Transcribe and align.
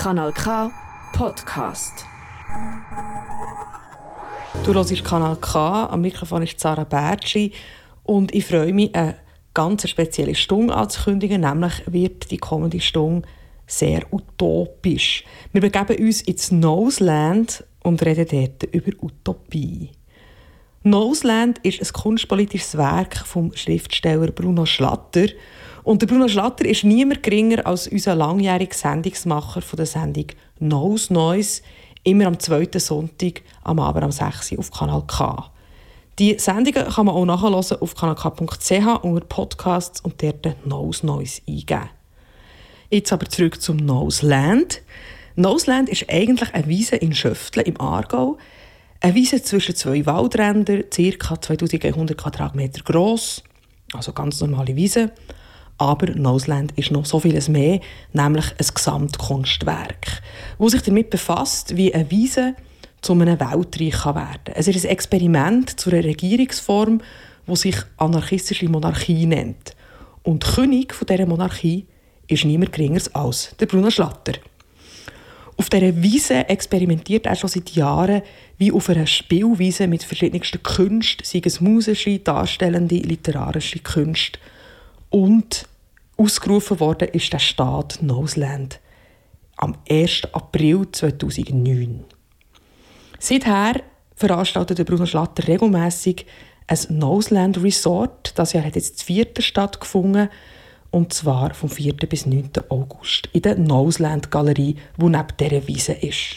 Kanal 0.00 0.32
K 0.32 0.72
Podcast. 1.12 2.06
Du 4.64 4.72
hörst 4.72 5.04
Kanal 5.04 5.36
K, 5.36 5.88
am 5.90 6.00
Mikrofon 6.00 6.42
ist 6.42 6.58
Sarah 6.58 6.84
Bertschi 6.84 7.52
und 8.04 8.34
ich 8.34 8.46
freue 8.46 8.72
mich, 8.72 8.94
eine 8.94 9.16
ganz 9.52 9.86
spezielle 9.86 10.34
Stunde 10.34 10.74
anzukündigen, 10.74 11.42
nämlich 11.42 11.82
wird 11.84 12.30
die 12.30 12.38
kommende 12.38 12.80
Stunde 12.80 13.28
sehr 13.66 14.10
utopisch. 14.10 15.22
Wir 15.52 15.60
begeben 15.60 16.02
uns 16.02 16.22
ins 16.22 16.50
Noseland 16.50 17.62
und 17.82 18.02
reden 18.02 18.26
dort 18.26 18.74
über 18.74 18.92
Utopie. 19.02 19.90
Noseland 20.82 21.58
ist 21.58 21.82
ein 21.82 21.92
kunstpolitisches 21.92 22.78
Werk 22.78 23.18
vom 23.18 23.54
Schriftsteller 23.54 24.30
Bruno 24.32 24.64
Schlatter. 24.64 25.26
Und 25.82 26.02
der 26.02 26.06
Bruno 26.06 26.28
Schlatter 26.28 26.64
ist 26.64 26.84
niemand 26.84 27.22
geringer 27.22 27.66
als 27.66 27.88
unser 27.88 28.14
langjähriger 28.14 28.74
Sendungsmacher 28.74 29.62
von 29.62 29.76
der 29.76 29.86
Sendung 29.86 30.26
Nose 30.58 31.12
Noise, 31.12 31.62
immer 32.04 32.26
am 32.26 32.38
zweiten 32.38 32.80
Sonntag 32.80 33.42
am 33.62 33.78
Abend 33.78 34.04
um 34.04 34.12
6 34.12 34.52
Uhr 34.52 34.58
auf 34.58 34.70
Kanal 34.70 35.04
K. 35.06 35.50
Die 36.18 36.38
Sendungen 36.38 36.86
kann 36.88 37.06
man 37.06 37.14
auch 37.14 37.24
nachhören 37.24 37.54
auf 37.54 37.94
kanalk.ch 37.94 39.04
unter 39.04 39.26
Podcasts 39.26 40.00
und 40.02 40.22
dort 40.22 40.66
Nose 40.66 41.06
Noise 41.06 41.40
eingeben. 41.48 41.88
Jetzt 42.90 43.12
aber 43.12 43.26
zurück 43.26 43.62
zum 43.62 43.76
Noseland. 43.76 44.82
Noseland 45.36 45.88
ist 45.88 46.06
eigentlich 46.10 46.52
eine 46.52 46.66
Wiese 46.66 46.96
in 46.96 47.14
Schöftle 47.14 47.62
im 47.62 47.80
Aargau. 47.80 48.36
Eine 49.00 49.14
Wiese 49.14 49.42
zwischen 49.42 49.76
zwei 49.76 50.04
Waldrändern, 50.04 50.84
ca. 50.90 51.40
2100 51.40 52.18
Quadratmeter 52.18 52.82
groß, 52.82 53.42
also 53.94 54.12
ganz 54.12 54.40
normale 54.40 54.76
Wiese. 54.76 55.12
Aber 55.80 56.10
Noseland 56.10 56.72
ist 56.76 56.90
noch 56.90 57.06
so 57.06 57.20
vieles 57.20 57.48
mehr, 57.48 57.80
nämlich 58.12 58.44
ein 58.50 58.66
Gesamtkunstwerk, 58.74 60.20
das 60.58 60.72
sich 60.72 60.82
damit 60.82 61.08
befasst, 61.08 61.74
wie 61.74 61.94
eine 61.94 62.10
Wiese 62.10 62.54
zu 63.00 63.14
einem 63.14 63.40
Weltreich 63.40 64.04
werden 64.04 64.44
kann. 64.44 64.54
Es 64.54 64.68
ist 64.68 64.84
ein 64.84 64.90
Experiment 64.90 65.80
zu 65.80 65.88
einer 65.90 66.04
Regierungsform, 66.04 67.00
die 67.46 67.56
sich 67.56 67.76
anarchistische 67.96 68.68
Monarchie 68.68 69.24
nennt. 69.24 69.74
Und 70.22 70.44
König 70.44 70.94
dieser 71.08 71.24
Monarchie 71.24 71.86
ist 72.28 72.44
niemand 72.44 72.74
geringer 72.74 73.00
als 73.14 73.56
der 73.58 73.64
Bruno 73.64 73.90
Schlatter. 73.90 74.34
Auf 75.56 75.70
dieser 75.70 76.02
Wiese 76.02 76.46
experimentiert 76.46 77.24
er 77.24 77.36
schon 77.36 77.48
seit 77.48 77.70
Jahren 77.70 78.20
wie 78.58 78.70
auf 78.70 78.90
einer 78.90 79.06
Spielwiese 79.06 79.86
mit 79.86 80.04
verschiedensten 80.04 80.62
Künsten, 80.62 81.24
sei 81.24 81.40
es 81.42 81.62
musische, 81.62 82.18
darstellende, 82.18 82.96
literarische 82.96 83.78
Künste. 83.78 84.38
Und 85.08 85.69
ausgerufen 86.20 86.80
worden 86.80 87.08
ist 87.08 87.32
der 87.32 87.38
Staat 87.38 88.02
Noseland 88.02 88.78
am 89.56 89.76
1. 89.88 90.22
April 90.32 90.86
2009. 90.92 92.04
Seither 93.18 93.80
veranstaltet 94.14 94.84
Bruno 94.86 95.06
Schlatter 95.06 95.48
regelmäßig 95.48 96.26
ein 96.66 96.78
Noseland 96.90 97.62
Resort. 97.62 98.38
Das 98.38 98.52
Jahr 98.52 98.64
hat 98.64 98.76
jetzt 98.76 98.96
das 98.96 99.02
vierte 99.02 99.40
stattgefunden 99.40 100.28
und 100.90 101.14
zwar 101.14 101.54
vom 101.54 101.70
4. 101.70 101.94
bis 101.94 102.26
9. 102.26 102.50
August 102.68 103.30
in 103.32 103.42
der 103.42 103.56
Noseland 103.56 104.30
Galerie, 104.30 104.76
die 104.98 105.04
neben 105.04 105.36
dieser 105.38 105.66
Wiese 105.66 105.92
ist. 105.92 106.36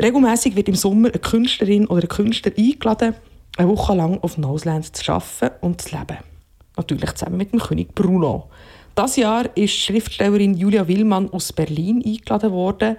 Regelmäßig 0.00 0.56
wird 0.56 0.68
im 0.68 0.74
Sommer 0.74 1.08
eine 1.08 1.20
Künstlerin 1.20 1.86
oder 1.86 2.02
ein 2.02 2.08
Künstler 2.08 2.52
eingeladen, 2.56 3.14
eine 3.56 3.68
Woche 3.68 3.94
lang 3.94 4.18
auf 4.20 4.36
Noseland 4.36 4.94
zu 4.94 5.10
arbeiten 5.10 5.64
und 5.64 5.80
zu 5.80 5.96
leben. 5.96 6.33
Natürlich 6.76 7.12
zusammen 7.14 7.36
mit 7.36 7.52
dem 7.52 7.60
König 7.60 7.94
Bruno. 7.94 8.48
Das 8.94 9.16
Jahr 9.16 9.48
ist 9.56 9.74
Schriftstellerin 9.74 10.54
Julia 10.54 10.86
Willmann 10.86 11.30
aus 11.30 11.52
Berlin 11.52 12.02
eingeladen 12.04 12.52
worden 12.52 12.96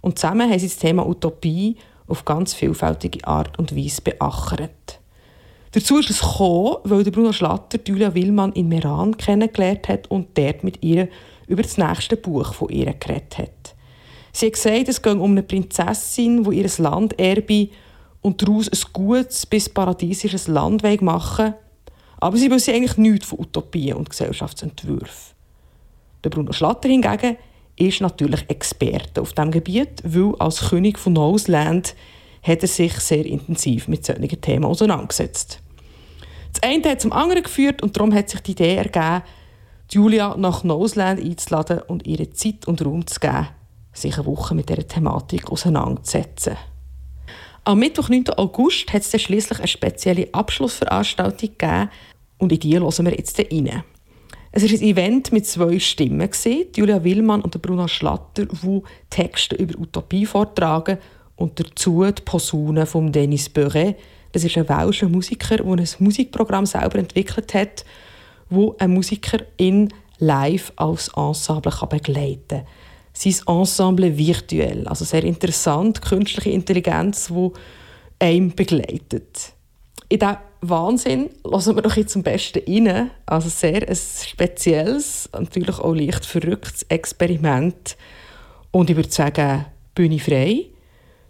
und 0.00 0.18
zusammen 0.18 0.48
haben 0.48 0.58
sie 0.58 0.68
das 0.68 0.76
Thema 0.76 1.06
Utopie 1.06 1.76
auf 2.06 2.24
ganz 2.24 2.54
vielfältige 2.54 3.26
Art 3.26 3.58
und 3.58 3.76
Weise 3.76 4.02
beachert. 4.02 5.00
Dazu 5.72 5.98
ist 5.98 6.10
es 6.10 6.20
gekommen, 6.20 6.76
weil 6.84 7.04
Bruno 7.04 7.32
Schlatter 7.32 7.78
Julia 7.86 8.14
Willmann 8.14 8.52
in 8.52 8.68
Meran 8.68 9.16
kennengelernt 9.16 9.88
hat 9.88 10.10
und 10.10 10.36
dort 10.38 10.64
mit 10.64 10.82
ihr 10.82 11.08
über 11.46 11.62
das 11.62 11.76
nächste 11.76 12.16
Buch 12.16 12.54
von 12.54 12.70
ihr 12.70 12.92
geredet 12.94 13.38
hat. 13.38 13.74
Sie 14.32 14.46
hat 14.46 14.54
gesagt, 14.54 14.88
es 14.88 15.02
ging 15.02 15.20
um 15.20 15.32
eine 15.32 15.42
Prinzessin, 15.42 16.44
die 16.44 16.58
ihr 16.58 16.70
Land 16.78 17.18
erbe 17.18 17.68
und 18.22 18.40
daraus 18.40 18.68
ein 18.68 18.92
gutes 18.92 19.46
bis 19.46 19.68
paradiesisches 19.68 20.48
Land 20.48 20.82
machen 21.02 21.54
aber 22.20 22.36
sie 22.36 22.50
wissen 22.50 22.74
eigentlich 22.74 22.96
nichts 22.96 23.26
von 23.26 23.40
Utopien 23.40 23.96
und 23.96 24.10
Gesellschaftsentwürfen. 24.10 25.34
Der 26.24 26.30
Bruno 26.30 26.52
Schlatter 26.52 26.88
hingegen 26.88 27.36
ist 27.76 28.00
natürlich 28.00 28.48
Experte 28.48 29.20
auf 29.20 29.32
diesem 29.32 29.50
Gebiet, 29.50 30.02
weil 30.04 30.34
als 30.38 30.68
König 30.68 30.98
von 30.98 31.12
Noseland 31.12 31.94
hat 32.42 32.62
er 32.62 32.68
sich 32.68 32.94
sehr 32.94 33.24
intensiv 33.24 33.88
mit 33.88 34.04
solchen 34.04 34.40
Themen 34.40 34.64
auseinandergesetzt. 34.64 35.60
Das 36.52 36.62
eine 36.62 36.90
hat 36.90 37.00
zum 37.00 37.12
anderen 37.12 37.42
geführt 37.42 37.82
und 37.82 37.96
darum 37.96 38.12
hat 38.12 38.30
sich 38.30 38.40
die 38.40 38.52
Idee 38.52 38.76
ergeben, 38.76 39.22
Julia 39.90 40.36
nach 40.36 40.64
Noseland 40.64 41.20
einzuladen 41.20 41.80
und 41.86 42.06
ihr 42.06 42.30
Zeit 42.32 42.66
und 42.66 42.84
Raum 42.84 43.06
zu 43.06 43.20
geben, 43.20 43.48
sich 43.92 44.16
eine 44.16 44.26
Woche 44.26 44.54
mit 44.54 44.68
dieser 44.68 44.86
Thematik 44.86 45.50
auseinanderzusetzen. 45.50 46.56
Am 47.68 47.80
Mittwoch, 47.80 48.08
9. 48.08 48.30
August, 48.38 48.90
hat 48.94 49.02
es 49.02 49.20
schließlich 49.20 49.58
eine 49.58 49.68
spezielle 49.68 50.28
Abschlussveranstaltung 50.32 51.50
gegeben 51.50 51.90
und 52.38 52.50
in 52.50 52.60
die 52.60 52.78
hören 52.78 53.04
wir 53.04 53.14
jetzt 53.14 53.38
rein. 53.38 53.84
Es 54.52 54.62
war 54.62 54.70
ein 54.70 54.82
Event 54.82 55.32
mit 55.32 55.46
zwei 55.46 55.78
Stimmen. 55.78 56.30
Julia 56.74 57.04
Willmann 57.04 57.42
und 57.42 57.60
Bruno 57.60 57.86
Schlatter, 57.86 58.46
die 58.46 58.82
Texte 59.10 59.56
über 59.56 59.78
Utopie 59.78 60.24
vortragen 60.24 60.96
und 61.36 61.60
dazu 61.60 62.06
die 62.06 62.22
Posaune 62.22 62.86
von 62.86 63.12
Denis 63.12 63.50
Beuret. 63.50 63.96
Das 64.32 64.44
ist 64.44 64.56
ein 64.56 64.66
welscher 64.66 65.10
Musiker, 65.10 65.58
der 65.58 65.66
ein 65.66 65.88
Musikprogramm 65.98 66.64
selber 66.64 66.98
entwickelt 66.98 67.52
hat, 67.52 67.84
wo 68.48 68.76
ein 68.78 68.94
Musiker 68.94 69.44
in 69.58 69.92
live 70.16 70.72
als 70.76 71.08
Ensemble 71.08 71.86
begleiten 71.86 72.48
kann. 72.48 72.66
Sein 73.18 73.34
Ensemble 73.48 74.16
virtuell, 74.16 74.86
also 74.86 75.04
sehr 75.04 75.24
interessant, 75.24 76.00
künstliche 76.02 76.50
Intelligenz, 76.50 77.26
die 77.26 77.50
einem 78.20 78.54
begleitet. 78.54 79.54
In 80.08 80.20
diesem 80.20 80.36
Wahnsinn 80.60 81.30
lassen 81.42 81.74
wir 81.74 81.82
doch 81.82 81.96
jetzt 81.96 82.12
zum 82.12 82.22
Besten 82.22 82.62
rein. 82.64 83.10
Also 83.26 83.48
sehr 83.48 83.88
ein 83.88 83.96
spezielles, 83.96 85.28
natürlich 85.32 85.80
auch 85.80 85.94
leicht 85.94 86.24
verrücktes 86.24 86.84
Experiment. 86.84 87.96
Und 88.70 88.88
ich 88.88 88.94
würde 88.94 89.10
sagen, 89.10 89.66
Bühne 89.96 90.20
frei 90.20 90.66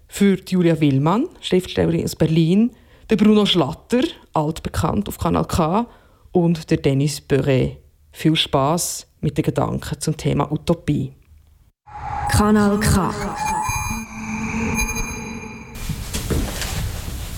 für 0.09 0.39
Julia 0.47 0.79
Willmann, 0.79 1.27
Schriftstellerin 1.41 2.05
aus 2.05 2.17
Berlin, 2.17 2.71
der 3.09 3.17
Bruno 3.17 3.47
Schlatter, 3.47 4.03
altbekannt 4.35 5.09
auf 5.09 5.17
Kanal 5.17 5.47
K, 5.47 5.87
und 6.33 6.71
der 6.71 6.77
Dennis 6.77 7.23
Beuret. 7.23 7.79
Viel 8.13 8.37
Spaß 8.37 9.07
mit 9.23 9.39
den 9.39 9.45
Gedanken 9.45 9.99
zum 10.01 10.19
Thema 10.19 10.53
Utopie. 10.53 11.15
Kanal 12.31 12.79
K. 12.79 13.15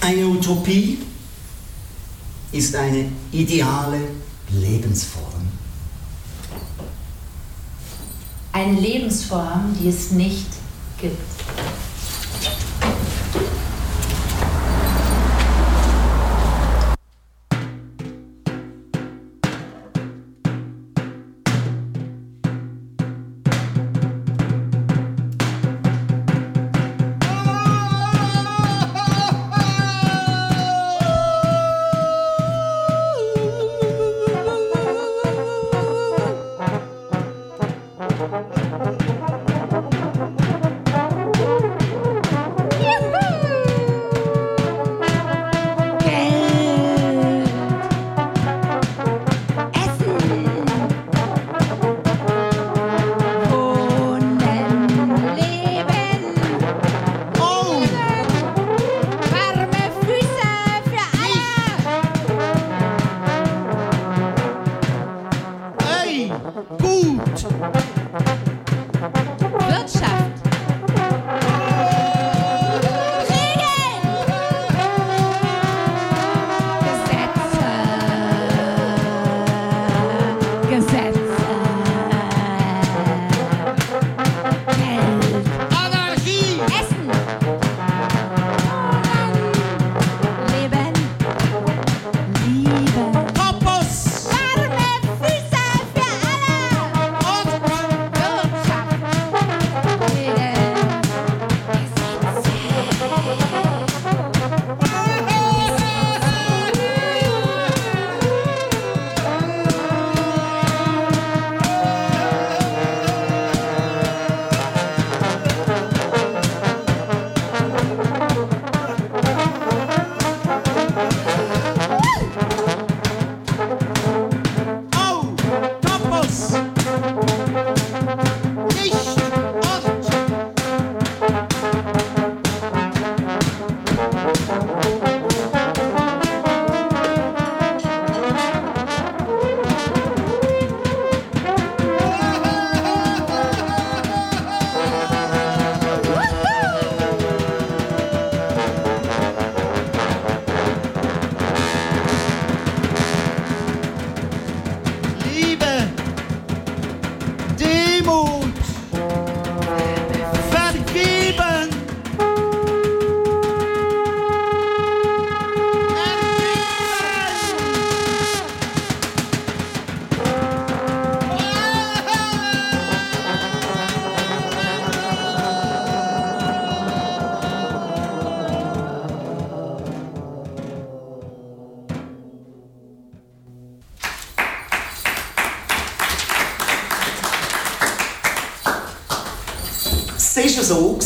Eine 0.00 0.26
Utopie 0.26 0.98
ist 2.52 2.74
eine 2.74 3.10
ideale 3.32 4.00
Lebensform. 4.50 5.48
Eine 8.52 8.80
Lebensform, 8.80 9.76
die 9.80 9.88
es 9.88 10.10
nicht 10.10 10.48
gibt. 11.00 11.16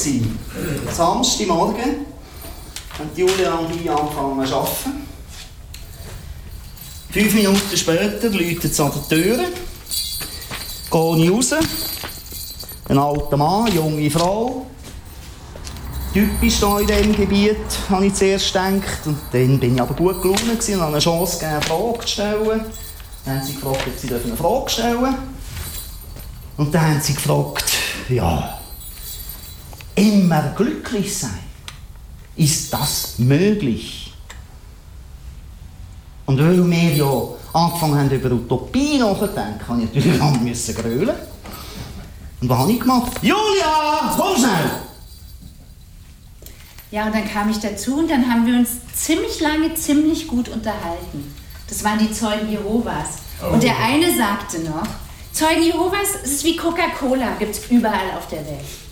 So. 0.04 0.92
Samstagmorgen 0.92 2.06
haben 2.98 3.10
Julia 3.16 3.54
und 3.54 3.74
ich 3.74 3.90
angefangen 3.90 4.46
zu 4.46 4.54
arbeiten. 4.54 5.06
Fünf 7.10 7.34
Minuten 7.34 7.76
später 7.76 8.28
läutet 8.28 8.64
es 8.64 8.80
an 8.80 8.92
der 8.92 9.08
Tür. 9.08 9.36
Gehe 10.90 11.24
ich 11.24 11.30
raus. 11.30 11.54
Ein 12.88 12.98
alter 12.98 13.36
Mann, 13.36 13.66
eine 13.66 13.74
junge 13.76 14.10
Frau. 14.10 14.66
Typisch 16.12 16.58
hier 16.58 16.78
in 16.78 16.86
diesem 16.86 17.16
Gebiet, 17.16 17.56
habe 17.88 18.06
ich 18.06 18.14
zuerst 18.14 18.48
gedacht. 18.48 19.06
Und 19.06 19.18
dann 19.32 19.58
bin 19.58 19.74
ich 19.74 19.80
aber 19.80 19.94
gut 19.94 20.22
gelaunt 20.22 20.42
und 20.42 20.80
habe 20.80 20.86
eine 20.86 20.98
Chance 20.98 21.38
gegeben, 21.38 21.54
eine 21.54 21.62
Frage 21.62 22.00
zu 22.00 22.08
stellen. 22.08 22.60
Dann 23.24 23.40
haben 23.40 23.46
sie 23.46 23.54
gefragt, 23.54 23.84
ob 23.86 23.98
sie 23.98 24.08
eine 24.08 24.36
Frage 24.36 24.70
stellen 24.70 24.98
dürfen. 24.98 25.16
Und 26.56 26.74
dann 26.74 26.82
haben 26.82 27.00
sie 27.00 27.14
gefragt, 27.14 27.64
ja, 28.08 28.60
immer 29.94 30.52
glücklich 30.56 31.16
sein. 31.16 31.38
Ist 32.36 32.72
das 32.72 33.18
möglich? 33.18 34.12
Und 36.26 36.38
weil 36.38 36.70
wir 36.70 36.94
ja 36.94 37.22
angefangen 37.52 37.98
haben, 37.98 38.10
über 38.10 38.30
Utopie 38.32 38.98
nachzudenken, 38.98 39.68
habe 39.68 39.82
ich 39.82 39.94
natürlich 39.94 40.20
auch 40.20 40.40
müssen 40.40 40.74
grölen. 40.74 41.16
Und 42.40 42.48
was 42.48 42.58
habe 42.58 42.72
ich 42.72 42.80
gemacht? 42.80 43.12
Julia, 43.22 44.14
komm 44.16 44.36
schnell! 44.36 44.70
Ja, 46.90 47.06
und 47.06 47.14
dann 47.14 47.28
kam 47.28 47.50
ich 47.50 47.58
dazu 47.58 47.98
und 47.98 48.10
dann 48.10 48.30
haben 48.30 48.46
wir 48.46 48.56
uns 48.56 48.70
ziemlich 48.94 49.40
lange, 49.40 49.74
ziemlich 49.74 50.28
gut 50.28 50.48
unterhalten. 50.48 51.34
Das 51.68 51.82
waren 51.82 51.98
die 51.98 52.12
Zeugen 52.12 52.48
Jehovas. 52.50 53.18
Und 53.50 53.62
der 53.62 53.76
eine 53.78 54.16
sagte 54.16 54.60
noch, 54.60 54.86
Zeugen 55.32 55.62
Jehovas, 55.62 56.08
es 56.22 56.32
ist 56.32 56.44
wie 56.44 56.56
Coca-Cola, 56.56 57.34
gibt 57.38 57.56
es 57.56 57.70
überall 57.70 58.12
auf 58.16 58.28
der 58.28 58.46
Welt. 58.46 58.83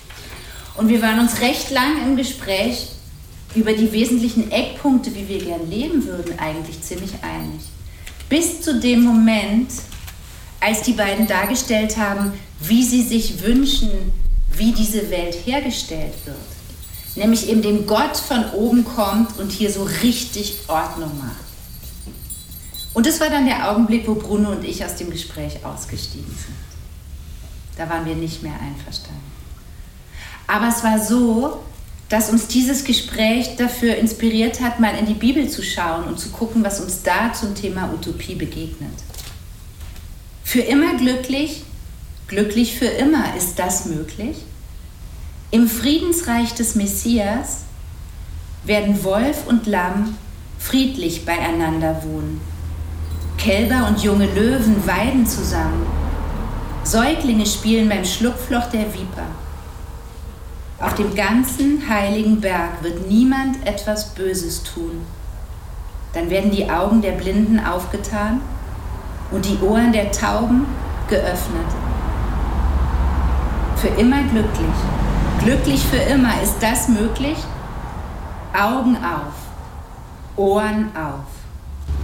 Und 0.76 0.88
wir 0.88 1.02
waren 1.02 1.20
uns 1.20 1.40
recht 1.40 1.70
lang 1.70 2.02
im 2.02 2.16
Gespräch 2.16 2.88
über 3.54 3.72
die 3.72 3.92
wesentlichen 3.92 4.50
Eckpunkte, 4.50 5.14
wie 5.14 5.28
wir 5.28 5.38
gern 5.38 5.68
leben 5.68 6.06
würden, 6.06 6.38
eigentlich 6.38 6.80
ziemlich 6.80 7.12
einig. 7.22 7.60
Bis 8.28 8.62
zu 8.62 8.80
dem 8.80 9.02
Moment, 9.02 9.70
als 10.60 10.82
die 10.82 10.94
beiden 10.94 11.26
dargestellt 11.26 11.96
haben, 11.98 12.32
wie 12.60 12.82
sie 12.82 13.02
sich 13.02 13.42
wünschen, 13.42 13.90
wie 14.56 14.72
diese 14.72 15.10
Welt 15.10 15.36
hergestellt 15.44 16.14
wird. 16.24 16.36
Nämlich 17.16 17.48
eben 17.50 17.60
dem 17.60 17.86
Gott 17.86 18.16
von 18.16 18.50
oben 18.52 18.84
kommt 18.84 19.38
und 19.38 19.52
hier 19.52 19.70
so 19.70 19.82
richtig 20.02 20.60
Ordnung 20.68 21.10
macht. 21.18 21.42
Und 22.94 23.06
das 23.06 23.20
war 23.20 23.28
dann 23.28 23.46
der 23.46 23.70
Augenblick, 23.70 24.06
wo 24.06 24.14
Bruno 24.14 24.52
und 24.52 24.64
ich 24.64 24.84
aus 24.84 24.96
dem 24.96 25.10
Gespräch 25.10 25.64
ausgestiegen 25.64 26.26
sind. 26.26 26.56
Da 27.76 27.88
waren 27.88 28.06
wir 28.06 28.14
nicht 28.14 28.42
mehr 28.42 28.54
einverstanden. 28.54 29.31
Aber 30.52 30.68
es 30.68 30.84
war 30.84 31.02
so, 31.02 31.60
dass 32.10 32.28
uns 32.28 32.46
dieses 32.46 32.84
Gespräch 32.84 33.56
dafür 33.56 33.96
inspiriert 33.96 34.60
hat, 34.60 34.80
mal 34.80 34.94
in 34.98 35.06
die 35.06 35.14
Bibel 35.14 35.48
zu 35.48 35.62
schauen 35.62 36.04
und 36.04 36.20
zu 36.20 36.28
gucken, 36.28 36.62
was 36.62 36.78
uns 36.78 37.02
da 37.02 37.32
zum 37.32 37.54
Thema 37.54 37.90
Utopie 37.90 38.34
begegnet. 38.34 38.92
Für 40.44 40.60
immer 40.60 40.98
glücklich, 40.98 41.64
glücklich 42.26 42.76
für 42.76 42.84
immer, 42.84 43.34
ist 43.34 43.58
das 43.58 43.86
möglich? 43.86 44.44
Im 45.50 45.66
Friedensreich 45.66 46.52
des 46.52 46.74
Messias 46.74 47.62
werden 48.64 49.02
Wolf 49.04 49.46
und 49.46 49.66
Lamm 49.66 50.18
friedlich 50.58 51.24
beieinander 51.24 52.02
wohnen. 52.04 52.42
Kälber 53.38 53.88
und 53.88 54.02
junge 54.02 54.26
Löwen 54.26 54.86
weiden 54.86 55.26
zusammen. 55.26 55.86
Säuglinge 56.84 57.46
spielen 57.46 57.88
beim 57.88 58.04
Schlupfloch 58.04 58.66
der 58.66 58.92
Viper. 58.92 59.30
Auf 60.82 60.94
dem 60.94 61.14
ganzen 61.14 61.88
heiligen 61.88 62.40
Berg 62.40 62.82
wird 62.82 63.08
niemand 63.08 63.64
etwas 63.64 64.16
Böses 64.16 64.64
tun. 64.64 65.06
Dann 66.12 66.28
werden 66.28 66.50
die 66.50 66.68
Augen 66.68 67.00
der 67.00 67.12
Blinden 67.12 67.60
aufgetan 67.60 68.40
und 69.30 69.44
die 69.44 69.64
Ohren 69.64 69.92
der 69.92 70.10
Tauben 70.10 70.66
geöffnet. 71.08 71.66
Für 73.76 73.88
immer 74.00 74.24
glücklich. 74.24 74.74
Glücklich 75.44 75.84
für 75.84 76.02
immer. 76.12 76.42
Ist 76.42 76.60
das 76.60 76.88
möglich? 76.88 77.38
Augen 78.52 78.96
auf, 78.96 79.34
Ohren 80.36 80.90
auf. 80.96 81.31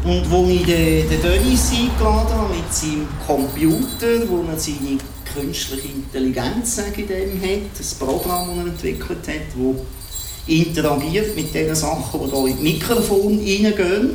Und 0.05 0.31
wo 0.31 0.47
ich 0.49 0.65
den, 0.65 1.09
den 1.09 1.23
Dennis 1.23 1.71
eingeladen 1.73 2.35
habe 2.35 2.55
mit 2.55 2.73
seinem 2.73 3.09
Computer, 3.27 4.29
wo 4.29 4.45
er 4.49 4.59
seine 4.59 4.99
künstliche 5.35 5.89
Intelligenz 5.89 6.77
dem 6.77 7.43
hat, 7.43 7.51
ein 7.51 7.99
Programm, 7.99 8.49
das 8.49 8.59
er 8.59 8.67
entwickelt 8.67 9.29
hat, 9.29 9.35
das 9.55 10.47
interagiert 10.47 11.37
mit 11.37 11.53
den 11.53 11.75
Sachen, 11.75 12.21
die 12.21 12.31
hier 12.31 12.47
in 12.47 12.55
das 12.55 12.63
Mikrofon 12.63 13.39
reingehen, 13.39 14.15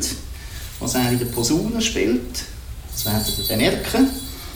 was 0.80 0.94
er 0.94 1.12
in 1.12 1.18
der 1.18 1.26
Posaune 1.26 1.80
spielt. 1.80 2.44
Das 2.90 3.06
werdet 3.06 3.38
ihr 3.38 3.44
dann 3.48 3.58
merken. 3.58 4.10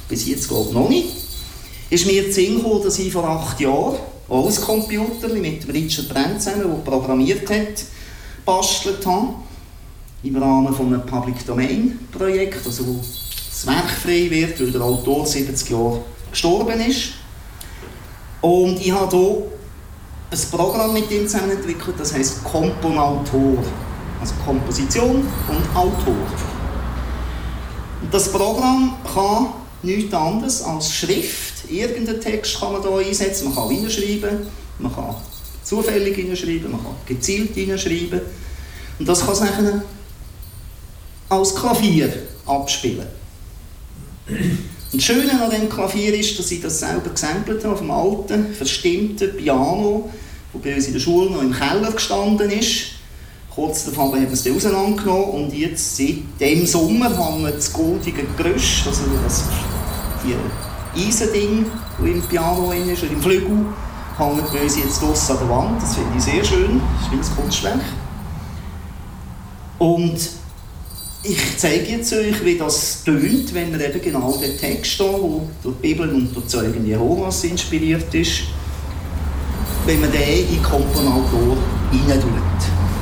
Bis 0.09 0.27
jetzt 0.27 0.49
glaube 0.49 0.69
ich 0.69 0.75
noch 0.75 0.89
nicht. 0.89 1.09
Ist 1.91 2.07
mir 2.07 2.25
zu 2.25 2.33
Sinn 2.33 2.57
gekommen, 2.57 2.83
dass 2.83 2.99
ich 2.99 3.13
vor 3.13 3.25
acht 3.25 3.61
Jahren 3.61 3.97
auch 4.29 4.49
ein 4.49 4.57
Computer 4.57 5.29
mit 5.29 5.67
Richard 5.73 6.09
Brent 6.09 6.43
zusammen, 6.43 6.63
der 6.63 6.91
programmiert 6.91 7.49
hat, 7.51 7.85
bastelt 8.45 9.05
habe. 9.07 9.35
Im 10.23 10.37
Rahmen 10.37 10.75
von 10.75 10.87
einem 10.87 11.07
Public 11.07 11.47
Domain 11.47 11.97
Projekt, 12.11 12.67
also 12.67 12.87
wo 12.87 12.97
das 12.97 13.67
Werk 13.67 13.89
frei 13.89 14.29
wird, 14.29 14.61
weil 14.61 14.73
der 14.73 14.83
Autor 14.83 15.25
70 15.25 15.71
Jahre 15.71 16.01
gestorben 16.31 16.81
ist. 16.81 17.11
Und 18.41 18.81
ich 18.81 18.91
habe 18.91 19.17
hier 19.17 19.43
ein 20.31 20.51
Programm 20.51 20.93
mit 20.93 21.09
ihm 21.13 21.29
zusammen 21.29 21.53
entwickelt, 21.53 21.95
das 21.99 22.13
heißt 22.13 22.43
Komponautor. 22.43 23.63
Also 24.21 24.35
Komposition 24.45 25.25
und 25.49 25.77
Autor. 25.77 26.17
Und 28.03 28.13
das 28.13 28.33
Programm 28.33 28.97
kann 29.15 29.47
nichts 29.85 30.13
anderes 30.13 30.63
als 30.63 30.93
Schrift. 30.93 31.71
Irgendeinen 31.71 32.21
Text 32.21 32.59
kann 32.59 32.73
man 32.73 32.83
hier 32.83 33.07
einsetzen. 33.07 33.45
Man 33.45 33.55
kann 33.55 33.69
hineinschreiben, 33.71 34.39
man 34.81 34.93
kann 34.93 35.15
zufällig 35.63 36.17
hineinschreiben, 36.17 36.73
man 36.73 36.83
kann 36.83 36.95
gezielt 37.07 37.55
hineinschreiben. 37.55 38.21
Und 38.99 39.09
das 39.09 39.21
kann 39.21 39.35
es 39.35 39.41
nachher 39.41 39.83
als 41.29 41.55
Klavier 41.55 42.13
abspielen. 42.47 43.07
Und 44.29 44.95
das 44.95 45.05
Schöne 45.05 45.43
an 45.43 45.51
diesem 45.51 45.69
Klavier 45.69 46.15
ist, 46.19 46.39
dass 46.39 46.51
ich 46.51 46.63
das 46.63 46.81
selber 46.81 47.11
gesampelt 47.11 47.63
habe 47.63 47.75
auf 47.75 47.81
dem 47.81 47.91
alten, 47.91 48.55
verstimmten 48.55 49.37
Piano, 49.37 50.09
das 50.53 50.63
bei 50.63 50.75
uns 50.75 50.87
in 50.87 50.93
der 50.95 51.01
Schule 51.01 51.31
noch 51.31 51.43
im 51.43 51.53
Keller 51.53 51.93
gestanden 51.93 52.51
ist. 52.51 52.93
Kurz 53.51 53.85
davor 53.85 54.13
haben 54.13 54.23
wir 54.23 54.33
es 54.33 54.49
auseinandergenommen 54.49 55.31
und 55.31 55.55
jetzt 55.55 55.97
seit 55.97 56.19
dem 56.41 56.65
Sommer 56.65 57.15
haben 57.17 57.43
wir 57.43 57.51
das 57.51 57.73
goldige 57.73 58.23
Gerüst, 58.37 58.87
also 58.87 59.03
das 59.25 59.45
Eisending, 60.97 61.67
das 61.99 62.09
im 62.09 62.23
Piano 62.23 62.73
ist, 62.73 63.03
oder 63.03 63.13
im 63.13 63.21
Flügel, 63.21 63.67
hängt 64.17 64.53
bei 64.53 64.63
uns 64.63 64.79
jetzt 64.79 65.03
draussen 65.03 65.33
an 65.33 65.39
der 65.39 65.49
Wand. 65.49 65.83
Das 65.83 65.95
finde 65.95 66.11
ich 66.17 66.23
sehr 66.23 66.45
schön, 66.45 66.81
das 66.81 67.07
ist 67.07 67.13
wie 67.13 67.33
ein 67.33 67.37
Kunstwerk. 67.37 67.81
Und 69.79 70.38
ich 71.23 71.57
zeige 71.57 71.91
jetzt 71.91 72.13
euch, 72.13 72.45
wie 72.45 72.57
das 72.57 73.03
tönt, 73.05 73.53
wenn 73.53 73.73
man 73.73 73.81
eben 73.81 74.01
genau 74.01 74.37
den 74.37 74.57
Text 74.57 74.95
hier, 74.95 75.09
durch 75.63 75.77
die 75.77 75.89
Bibel 75.89 76.09
und 76.09 76.35
durch 76.35 76.47
Zeugen 76.47 76.87
Jehovas 76.87 77.45
inspiriert 77.45 78.15
ist, 78.15 78.43
wenn 79.85 80.01
man 80.01 80.13
den 80.13 80.49
in 80.49 80.63
Komponator 80.63 81.57
hinein 81.91 82.21
tut. 82.21 82.98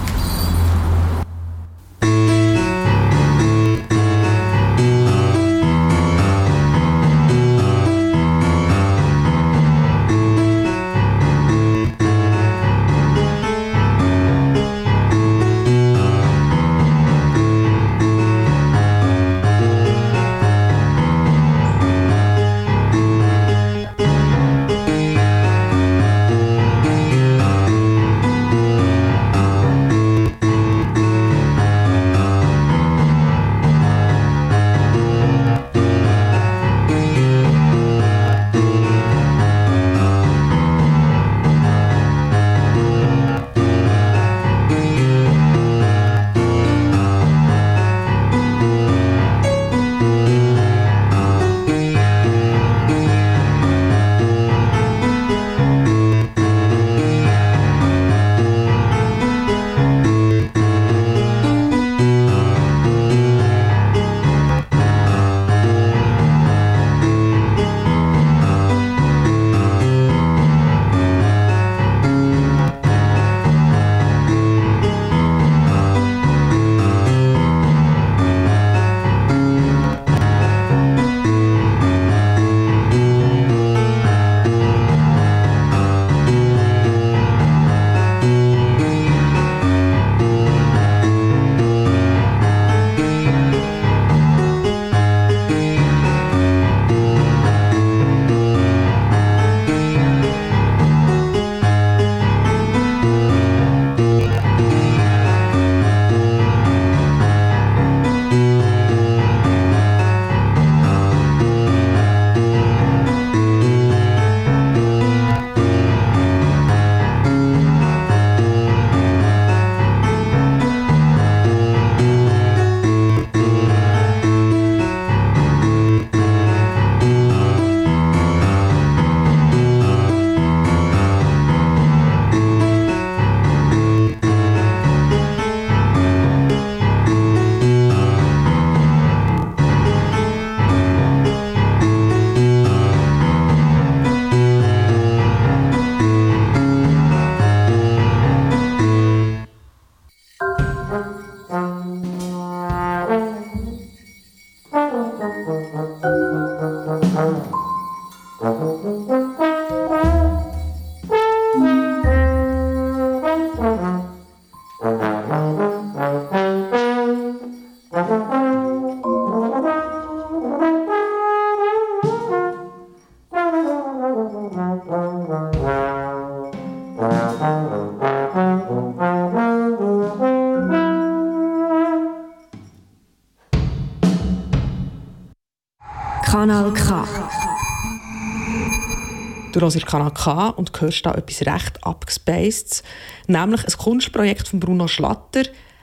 Hörst 189.75 189.87
Kanal 189.87 190.12
K 190.12 190.50
und 190.50 190.70
hörst 190.80 191.04
da 191.04 191.14
etwas 191.14 191.40
recht 191.42 191.82
abgespacedes, 191.82 192.85
nämlich 193.26 193.64
ein 193.64 193.73
Kunstprojekt 193.73 194.46
von 194.46 194.61
Bruno 194.61 194.87
Schlatter. 194.87 195.42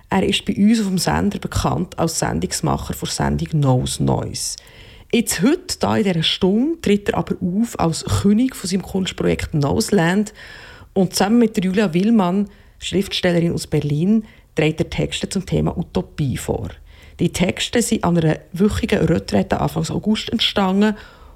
Er 0.10 0.24
ist 0.24 0.46
bei 0.46 0.56
uns 0.56 0.80
auf 0.80 0.88
dem 0.88 0.98
Sender 0.98 1.38
bekannt 1.38 2.00
als 2.00 2.20
Sendungsmacher 2.20 2.94
der 2.94 3.10
Sendung 3.10 3.50
Knows 3.50 4.00
Noise. 4.00 4.56
Jetzt 5.12 5.42
heute, 5.42 5.78
da 5.80 5.98
in 5.98 6.06
dieser 6.06 6.24
Stunde, 6.24 6.80
tritt 6.80 7.10
er 7.10 7.18
aber 7.18 7.36
auf 7.42 7.78
als 7.78 8.06
König 8.06 8.56
von 8.56 8.70
seinem 8.70 8.84
Kunstprojekt 8.84 9.54
Noseland 9.54 10.34
und 10.94 11.14
zusammen 11.14 11.40
mit 11.40 11.58
der 11.58 11.66
Julia 11.66 11.94
Willmann, 11.94 12.50
Schriftstellerin 12.80 13.54
aus 13.54 13.68
Berlin, 13.68 14.24
trägt 14.56 14.80
er 14.80 14.90
Texte 14.90 15.28
zum 15.28 15.46
Thema 15.46 15.78
Utopie 15.78 16.38
vor. 16.38 16.70
Die 17.20 17.34
Texte 17.34 17.82
sind 17.82 18.06
an 18.06 18.18
einer 18.18 18.40
wöchigen 18.54 19.06
Retrette 19.06 19.60
Anfang 19.60 19.90
August 19.90 20.30
entstanden 20.30 20.96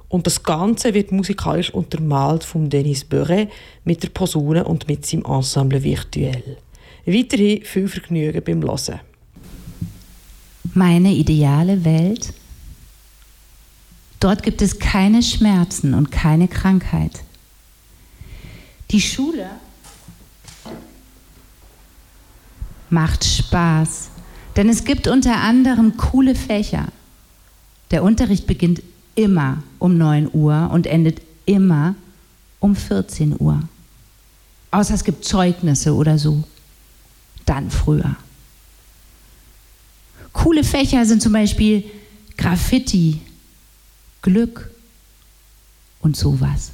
und 0.09 0.25
das 0.25 0.43
Ganze 0.43 0.93
wird 0.93 1.11
musikalisch 1.11 1.69
untermalt 1.73 2.43
von 2.43 2.69
Denis 2.69 3.03
Beuret 3.03 3.49
mit 3.83 4.03
der 4.03 4.09
Posaune 4.09 4.63
und 4.63 4.87
mit 4.87 5.05
seinem 5.05 5.25
Ensemble 5.25 5.83
Virtuell. 5.83 6.57
Weiterhin 7.05 7.63
viel 7.63 7.87
Vergnügen 7.87 8.43
beim 8.43 8.61
Hören. 8.63 8.99
Meine 10.73 11.13
ideale 11.13 11.83
Welt? 11.83 12.33
Dort 14.19 14.43
gibt 14.43 14.61
es 14.61 14.79
keine 14.79 15.21
Schmerzen 15.21 15.93
und 15.93 16.11
keine 16.11 16.47
Krankheit. 16.47 17.23
Die 18.91 19.01
Schule 19.01 19.49
macht 22.89 23.25
Spaß, 23.25 24.09
denn 24.55 24.69
es 24.69 24.85
gibt 24.85 25.07
unter 25.07 25.35
anderem 25.35 25.97
coole 25.97 26.35
Fächer. 26.35 26.87
Der 27.91 28.03
Unterricht 28.03 28.47
beginnt 28.47 28.81
immer 29.17 29.63
um 29.79 29.97
9 29.97 30.29
Uhr 30.31 30.69
und 30.71 30.87
endet 30.87 31.21
immer 31.45 31.95
um 32.59 32.75
14 32.75 33.35
Uhr. 33.39 33.61
Außer 34.71 34.93
es 34.93 35.03
gibt 35.03 35.25
Zeugnisse 35.25 35.93
oder 35.95 36.17
so. 36.17 36.43
Dann 37.45 37.71
früher. 37.71 38.15
Coole 40.33 40.63
Fächer 40.63 41.05
sind 41.05 41.21
zum 41.21 41.33
Beispiel 41.33 41.83
Graffiti, 42.37 43.21
Glück 44.21 44.69
und 46.01 46.15
sowas. 46.15 46.71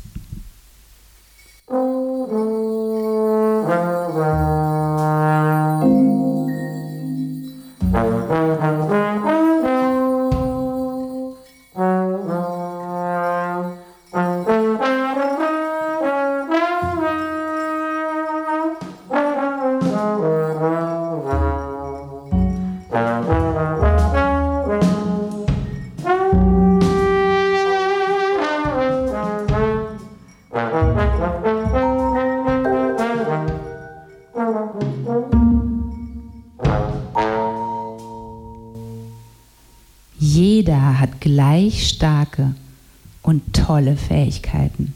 Fähigkeiten. 44.08 44.94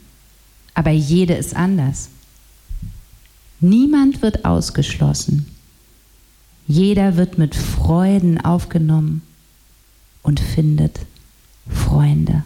Aber 0.73 0.91
jede 0.91 1.33
ist 1.33 1.55
anders. 1.55 2.09
Niemand 3.59 4.21
wird 4.21 4.45
ausgeschlossen. 4.45 5.47
Jeder 6.67 7.17
wird 7.17 7.37
mit 7.37 7.55
Freuden 7.55 8.39
aufgenommen 8.39 9.21
und 10.21 10.39
findet 10.39 10.99
Freunde. 11.67 12.43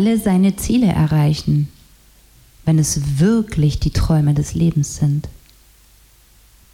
Alle 0.00 0.18
seine 0.18 0.56
Ziele 0.56 0.86
erreichen, 0.86 1.68
wenn 2.64 2.78
es 2.78 3.20
wirklich 3.20 3.80
die 3.80 3.90
Träume 3.90 4.32
des 4.32 4.54
Lebens 4.54 4.96
sind. 4.96 5.28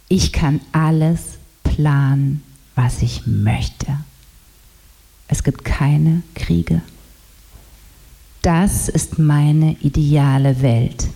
Ich 0.07 0.31
kann 0.31 0.61
alles 0.71 1.37
planen, 1.61 2.41
was 2.75 3.01
ich 3.01 3.27
möchte. 3.27 3.97
Es 5.27 5.43
gibt 5.43 5.65
keine 5.65 6.23
Kriege. 6.35 6.81
Das 8.43 8.87
ist 8.87 9.19
meine 9.19 9.73
ideale 9.81 10.61
Welt. 10.61 11.07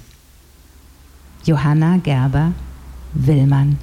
Johanna 1.46 1.96
Gerber 1.96 2.52
Willmann. 3.14 3.78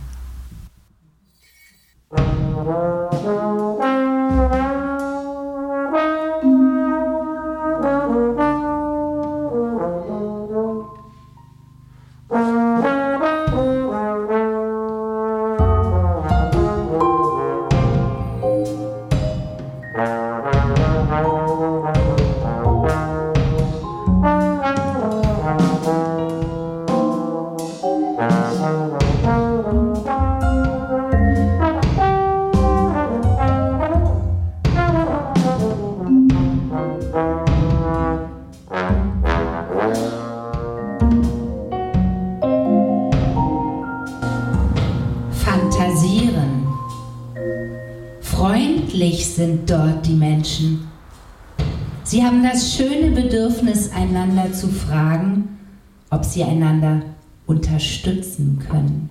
Sie 56.33 56.45
einander 56.45 57.03
unterstützen 57.47 58.59
können. 58.69 59.11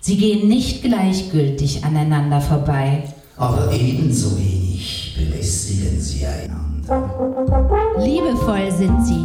Sie 0.00 0.16
gehen 0.16 0.48
nicht 0.48 0.82
gleichgültig 0.82 1.84
aneinander 1.84 2.40
vorbei. 2.40 3.04
Aber 3.36 3.72
ebenso 3.72 4.36
wenig 4.38 5.16
belästigen 5.16 6.00
sie 6.00 6.26
einander. 6.26 7.94
Liebevoll 7.98 8.70
sind 8.72 9.06
sie. 9.06 9.24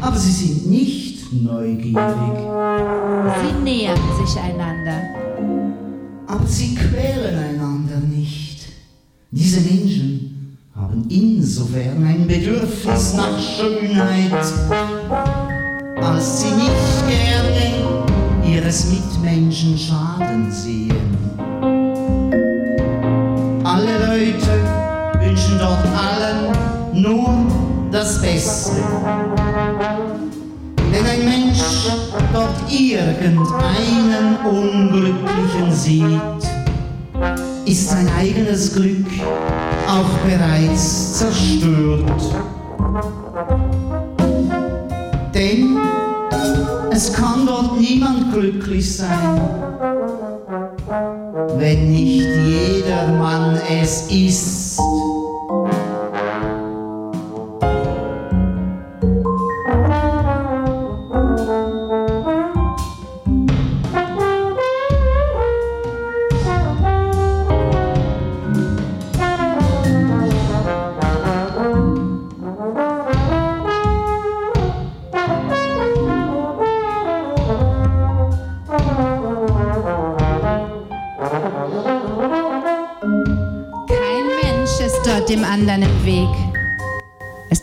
Aber 0.00 0.16
sie 0.16 0.32
sind 0.32 0.70
nicht 0.70 1.32
neugierig. 1.32 1.94
Sie 1.96 3.62
nähern 3.62 3.98
sich 4.24 4.40
einander. 4.40 5.02
aber 6.26 6.46
sie 6.46 6.74
quälen 6.74 7.36
einander 7.38 7.98
nicht. 8.00 8.66
Diese 9.30 9.60
Menschen 9.60 10.58
haben 10.74 11.06
insofern 11.08 12.04
ein 12.04 12.26
Bedürfnis 12.26 13.14
nach 13.14 13.38
Schönheit, 13.38 14.32
als 15.96 16.42
sie 16.42 16.50
nicht 16.50 17.08
gerne 17.08 18.04
ihres 18.46 18.90
Mitmenschen 18.90 19.76
Schaden 19.78 20.50
sehen. 20.50 21.16
Alle 23.64 24.06
Leute 24.06 24.60
wünschen 25.20 25.58
dort 25.58 25.86
allen 25.86 26.52
nur 26.92 27.46
das 27.90 28.20
Beste. 28.20 28.82
Wenn 30.90 31.04
ein 31.04 31.24
Mensch 31.24 31.60
dort 32.32 32.70
irgendeinen 32.70 34.36
Unglücklichen 34.48 35.72
sieht, 35.72 36.56
ist 37.64 37.90
sein 37.90 38.08
eigenes 38.18 38.74
Glück 38.74 39.06
auch 39.88 40.08
bereits 40.26 41.18
zerstört. 41.18 42.10
Denn 45.34 45.85
es 46.96 47.12
kann 47.12 47.46
dort 47.46 47.78
niemand 47.78 48.32
glücklich 48.32 48.96
sein, 48.96 49.38
wenn 51.58 51.92
nicht 51.92 52.26
jedermann 52.46 53.60
es 53.68 54.10
ist. 54.10 54.80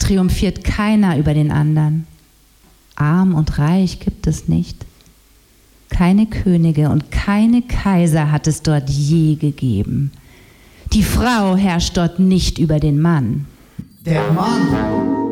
Triumphiert 0.03 0.63
keiner 0.63 1.17
über 1.17 1.33
den 1.33 1.51
anderen. 1.51 2.05
Arm 2.95 3.33
und 3.33 3.57
reich 3.57 3.99
gibt 3.99 4.27
es 4.27 4.47
nicht. 4.47 4.85
Keine 5.89 6.25
Könige 6.25 6.89
und 6.89 7.11
keine 7.11 7.61
Kaiser 7.61 8.31
hat 8.31 8.47
es 8.47 8.61
dort 8.61 8.89
je 8.89 9.35
gegeben. 9.35 10.11
Die 10.91 11.03
Frau 11.03 11.55
herrscht 11.55 11.97
dort 11.97 12.19
nicht 12.19 12.59
über 12.59 12.79
den 12.79 12.99
Mann. 12.99 13.45
Der 14.05 14.31
Mann 14.31 14.67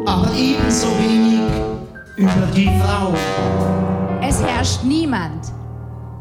aber 0.05 0.31
ebenso 0.35 0.87
wenig 0.99 1.41
über 2.15 2.47
die 2.55 2.69
Frau. 2.79 3.13
Es 4.21 4.41
herrscht 4.41 4.83
niemand. 4.83 5.51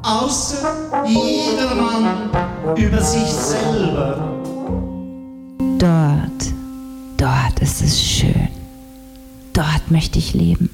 Außer 0.02 0.74
jeder 1.06 1.74
Mann 1.74 2.76
über 2.76 3.00
sich 3.00 3.28
selber. 3.28 4.40
Dort, 5.78 6.59
dort 7.20 7.60
ist 7.60 7.82
es 7.82 8.02
schön. 8.02 8.48
Dort 9.52 9.90
möchte 9.90 10.18
ich 10.18 10.32
leben. 10.32 10.70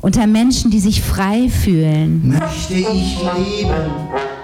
Unter 0.00 0.26
Menschen, 0.26 0.70
die 0.70 0.80
sich 0.80 1.00
frei 1.00 1.48
fühlen. 1.48 2.28
Möchte 2.28 2.74
ich 2.74 3.18
leben 3.18 3.90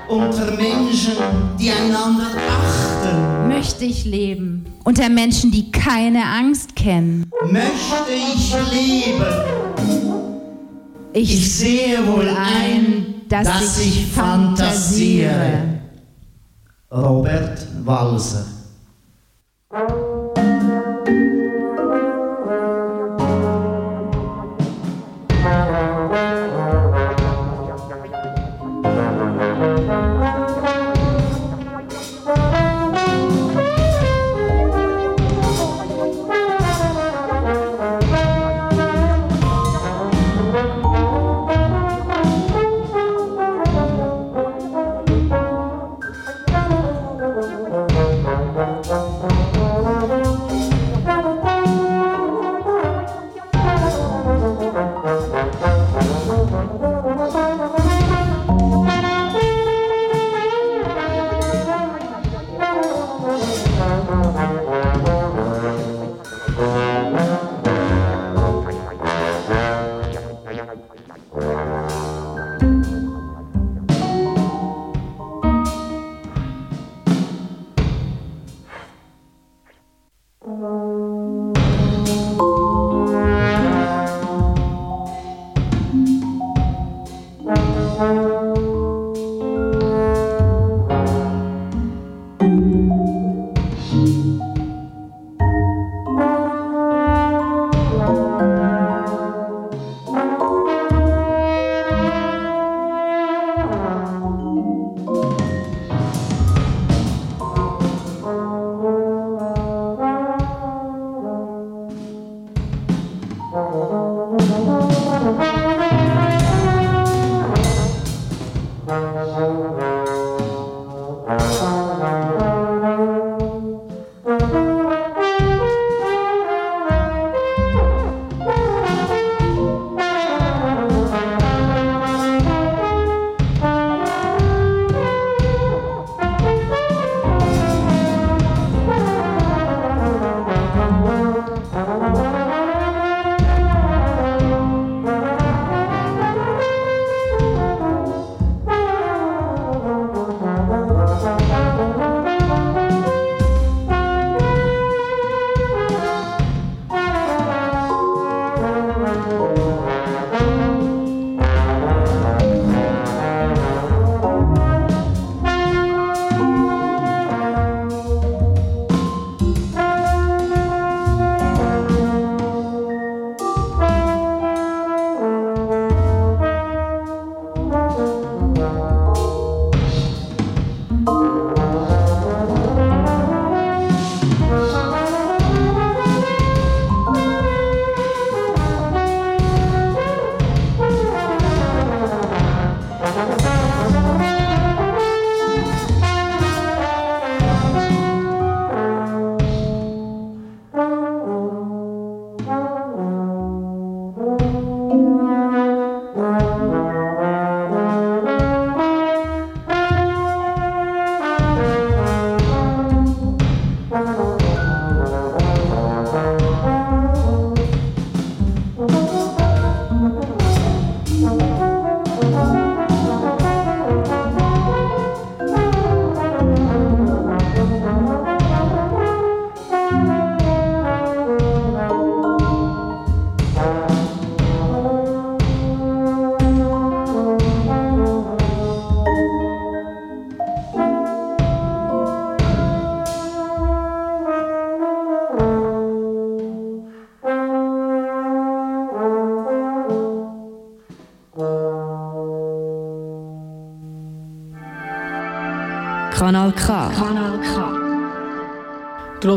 unter 0.08 0.50
Menschen, 0.56 1.12
die 1.58 1.70
einander 1.70 2.28
achten. 2.48 3.48
Möchte 3.48 3.84
ich 3.84 4.04
leben 4.04 4.64
unter 4.84 5.10
Menschen, 5.10 5.50
die 5.50 5.70
keine 5.70 6.24
Angst 6.24 6.74
kennen. 6.74 7.30
Möchte 7.50 8.12
ich 8.12 8.54
leben. 8.72 9.24
Ich, 11.12 11.34
ich 11.34 11.54
sehe 11.54 12.06
wohl 12.06 12.28
ein, 12.28 13.22
dass, 13.28 13.46
dass 13.46 13.80
ich 13.80 14.06
fantasiere. 14.06 15.80
Robert 16.90 17.66
Walser 17.84 18.46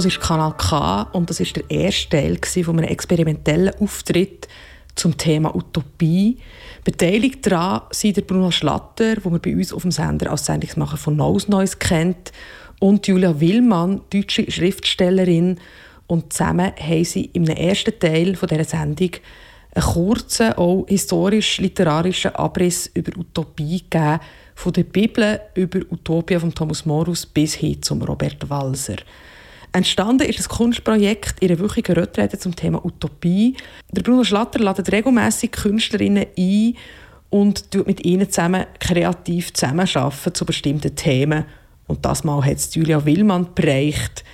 Du 0.02 0.06
hörst 0.06 0.20
Kanal 0.20 0.56
K 0.58 1.04
und 1.12 1.30
das 1.30 1.40
ist 1.40 1.58
der 1.58 1.70
erste 1.70 2.10
Teil 2.10 2.64
von 2.64 2.80
einem 2.80 2.88
experimentellen 2.88 3.72
Auftritt 3.80 4.48
zum 4.96 5.16
Thema 5.16 5.56
Utopie. 5.56 6.40
Beteiligt 6.84 7.46
daran 7.46 7.82
sind 7.92 8.18
der 8.18 8.24
Bruno 8.24 8.50
Schlatter, 8.50 9.18
den 9.18 9.32
man 9.32 9.40
bei 9.40 9.56
uns 9.56 9.72
auf 9.72 9.84
dem 9.84 9.92
Sender 9.92 10.32
als 10.32 10.48
Sendungsmacher 10.48 10.98
von 10.98 11.18
Nose 11.18 11.52
Noise 11.52 11.78
kennt, 11.78 12.32
und 12.80 13.06
Julia 13.06 13.40
Willmann, 13.40 14.02
deutsche 14.12 14.50
Schriftstellerin. 14.50 15.60
Und 16.08 16.34
zusammen 16.34 16.72
haben 16.80 17.06
sie 17.06 17.26
im 17.34 17.46
ersten 17.46 18.00
Teil 18.00 18.34
dieser 18.34 18.64
Sendung 18.64 19.12
einen 19.76 19.86
kurzen, 19.86 20.54
auch 20.54 20.84
historisch-literarischen 20.88 22.34
Abriss 22.34 22.90
über 22.96 23.16
Utopie 23.20 23.84
gegeben, 23.88 24.20
von 24.56 24.74
der 24.74 24.84
Bibel 24.84 25.42
über 25.54 25.82
Utopia 25.92 26.40
von 26.40 26.56
Thomas 26.56 26.88
Morus 26.88 27.24
bis 27.24 27.54
hin 27.54 27.84
zum 27.84 28.02
Robert 28.02 28.50
Walser. 28.50 28.96
Entstanden 29.74 30.28
ist 30.28 30.38
das 30.38 30.50
Kunstprojekt 30.50 31.42
ihre 31.42 31.60
wöchige 31.60 31.96
Retrette 31.96 32.38
zum 32.38 32.56
Thema 32.56 32.84
Utopie. 32.84 33.56
Der 33.92 34.02
Bruno 34.02 34.26
Schlatter 34.26 34.60
ladet 34.60 34.92
regelmäßig 34.92 35.52
Künstlerinnen 35.52 36.26
ein 36.38 36.76
und 37.30 37.72
tut 37.72 37.88
mit 37.88 38.04
ihnen 38.06 38.30
zusammen 38.30 38.66
kreativ 38.80 39.54
zusammenarbeiten 39.54 40.34
zu 40.34 40.46
bestimmten 40.46 40.94
Themen. 40.96 41.46
Und 41.88 42.06
das 42.06 42.26
Mal 42.26 42.44
hat 42.44 42.58
es 42.58 42.76
Julia 42.76 43.06
Willmann 43.06 43.54
bereicht. 43.56 44.26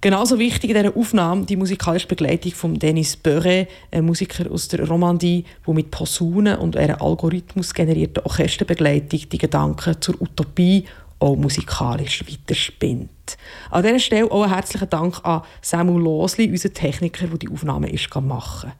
Genauso 0.00 0.38
wichtig 0.38 0.70
in 0.70 0.76
dieser 0.76 0.96
Aufnahme 0.96 1.44
die 1.44 1.56
musikalische 1.56 2.06
Begleitung 2.06 2.52
von 2.52 2.78
Denis 2.78 3.16
Beuret, 3.16 3.68
ein 3.92 4.04
Musiker 4.04 4.50
aus 4.50 4.68
der 4.68 4.86
Romandie, 4.86 5.44
der 5.66 5.74
mit 5.74 5.90
Posaunen 5.90 6.58
und 6.58 6.76
einer 6.76 7.00
Algorithmus 7.00 7.74
generierten 7.74 8.22
Orchesterbegleitung 8.24 9.28
die 9.28 9.38
Gedanken 9.38 10.00
zur 10.00 10.20
Utopie 10.20 10.84
auch 11.18 11.36
musikalisch 11.36 12.24
weiterspinnt. 12.28 13.36
An 13.70 13.82
dieser 13.82 13.98
Stelle 13.98 14.30
auch 14.30 14.42
einen 14.42 14.54
herzlichen 14.54 14.88
Dank 14.88 15.24
an 15.24 15.42
Samuel 15.60 16.02
Losli, 16.02 16.50
unseren 16.50 16.74
Techniker, 16.74 17.26
der 17.26 17.38
die 17.38 17.48
Aufnahme 17.48 17.90
ist 17.90 18.14
machen 18.14 18.72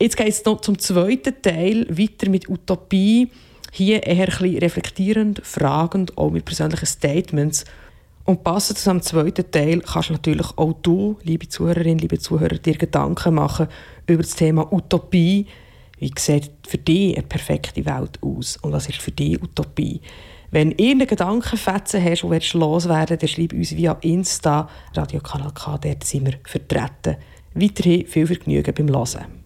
Jetzt 0.00 0.16
geht 0.16 0.28
es 0.28 0.44
noch 0.44 0.60
zum 0.60 0.78
zweiten 0.78 1.40
Teil, 1.40 1.86
weiter 1.88 2.28
mit 2.28 2.48
Utopie. 2.48 3.30
Hier 3.70 4.02
eher 4.02 4.28
ein 4.28 4.58
reflektierend, 4.58 5.40
fragend, 5.44 6.18
auch 6.18 6.30
mit 6.30 6.44
persönlichen 6.44 6.86
Statements 6.86 7.64
und 8.24 8.42
passend 8.42 8.78
zu 8.78 8.88
dem 8.88 9.02
zweiten 9.02 9.50
Teil 9.50 9.80
kannst 9.80 10.10
natürlich 10.10 10.46
auch 10.56 10.72
du, 10.80 11.18
liebe 11.22 11.48
Zuhörerinnen, 11.48 11.98
liebe 11.98 12.18
Zuhörer, 12.18 12.56
dir 12.56 12.76
Gedanken 12.76 13.34
machen 13.34 13.68
über 14.06 14.22
das 14.22 14.34
Thema 14.34 14.72
Utopie. 14.72 15.46
Wie 15.98 16.12
sieht 16.18 16.50
für 16.66 16.78
dich 16.78 17.16
eine 17.16 17.26
perfekte 17.26 17.84
Welt 17.84 18.18
aus? 18.22 18.56
Und 18.62 18.72
was 18.72 18.88
ist 18.88 19.02
für 19.02 19.10
dich 19.10 19.42
Utopie? 19.42 20.00
Wenn 20.54 20.70
irgendeinen 20.70 21.08
Gedankenfetzen 21.08 22.00
hast 22.00 22.22
und 22.22 22.30
willst 22.30 22.54
loswerden, 22.54 23.18
dann 23.18 23.28
schreib 23.28 23.52
uns 23.52 23.74
via 23.74 23.96
Insta, 24.02 24.68
Radiokanal 24.94 25.50
K, 25.52 25.78
dort 25.78 26.04
sind 26.04 26.26
wir 26.26 26.34
vertreten. 26.44 27.16
Weiterhin 27.54 28.06
viel 28.06 28.24
Vergnügen 28.28 28.72
beim 28.72 28.88
Hören. 28.88 29.42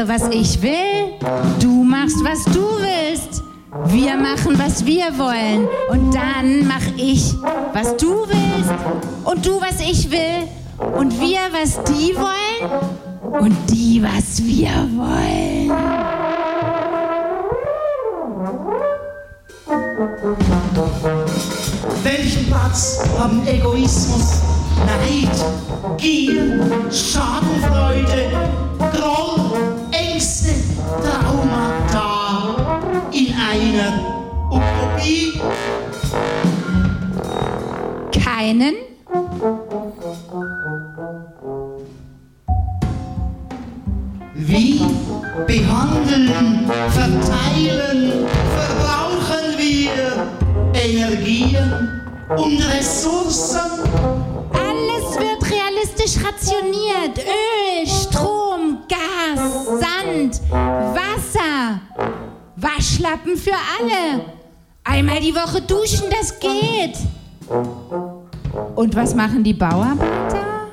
mache, 0.02 0.08
was 0.08 0.28
ich 0.30 0.60
will. 0.62 1.18
Du 1.60 1.84
machst, 1.84 2.16
was 2.24 2.44
du 2.52 2.60
willst. 2.60 3.42
Wir 3.86 4.16
machen, 4.16 4.58
was 4.58 4.84
wir 4.84 5.06
wollen. 5.18 5.68
Und 5.90 6.14
dann 6.14 6.66
mach 6.66 6.86
ich, 6.96 7.34
was 7.72 7.96
du 7.96 8.26
willst. 8.26 8.70
Und 9.24 9.44
du, 9.46 9.60
was 9.60 9.80
ich 9.80 10.10
will. 10.10 10.48
Und 10.96 11.18
wir, 11.20 11.40
was 11.52 11.82
die 11.84 12.14
wollen. 12.16 13.40
Und 13.40 13.56
die, 13.70 14.02
was 14.02 14.42
wir 14.44 14.70
wollen. 14.96 15.70
Welchen 22.02 22.46
Platz 22.46 23.04
haben 23.18 23.46
Egoismus, 23.46 24.42
Neid, 24.86 25.98
Gier, 25.98 26.60
Schadenfreude, 26.90 28.30
Groll, 28.92 29.41
in 33.52 33.78
einer 33.78 33.92
Utopie? 34.50 35.40
Keinen? 38.12 38.74
Wie 44.34 44.80
behandeln, 45.46 46.70
verteilen, 46.90 48.26
verbrauchen 48.56 49.58
wir 49.58 50.26
Energien 50.74 52.02
und 52.36 52.62
Ressourcen? 52.74 53.60
Alles 54.52 55.18
wird 55.18 55.50
realistisch 55.50 56.24
rationiert. 56.24 57.18
Öl, 57.18 57.86
Strom, 57.86 58.78
Gas, 58.88 59.66
Sand, 59.66 60.40
Wasser, 60.50 61.80
Waschlappen 62.62 63.36
für 63.36 63.50
alle. 63.52 64.24
Einmal 64.84 65.20
die 65.20 65.34
Woche 65.34 65.60
duschen, 65.62 66.06
das 66.10 66.38
geht. 66.38 66.96
Und 68.76 68.94
was 68.94 69.14
machen 69.16 69.42
die 69.42 69.52
Bauarbeiter? 69.52 70.68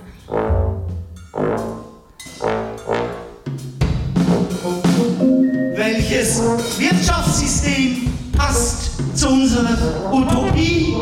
Welches 5.75 6.39
Wirtschaftssystem 6.77 8.13
passt 8.37 9.17
zu 9.17 9.29
unserer 9.29 10.13
Utopie? 10.13 10.95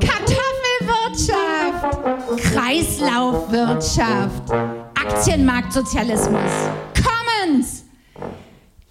Kartoffelwirtschaft, 0.00 1.98
Kreislaufwirtschaft, 2.54 4.50
Aktienmarktsozialismus. 4.94 6.50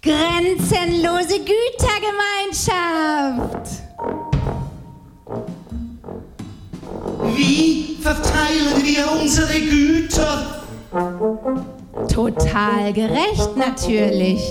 Grenzenlose 0.04 1.38
Gütergemeinschaft. 1.38 3.68
Wie 7.36 7.96
verteilen 8.00 8.82
wir 8.82 9.04
unsere 9.20 9.60
Güter? 9.60 10.64
Total 12.12 12.92
gerecht 12.92 13.56
natürlich. 13.56 14.42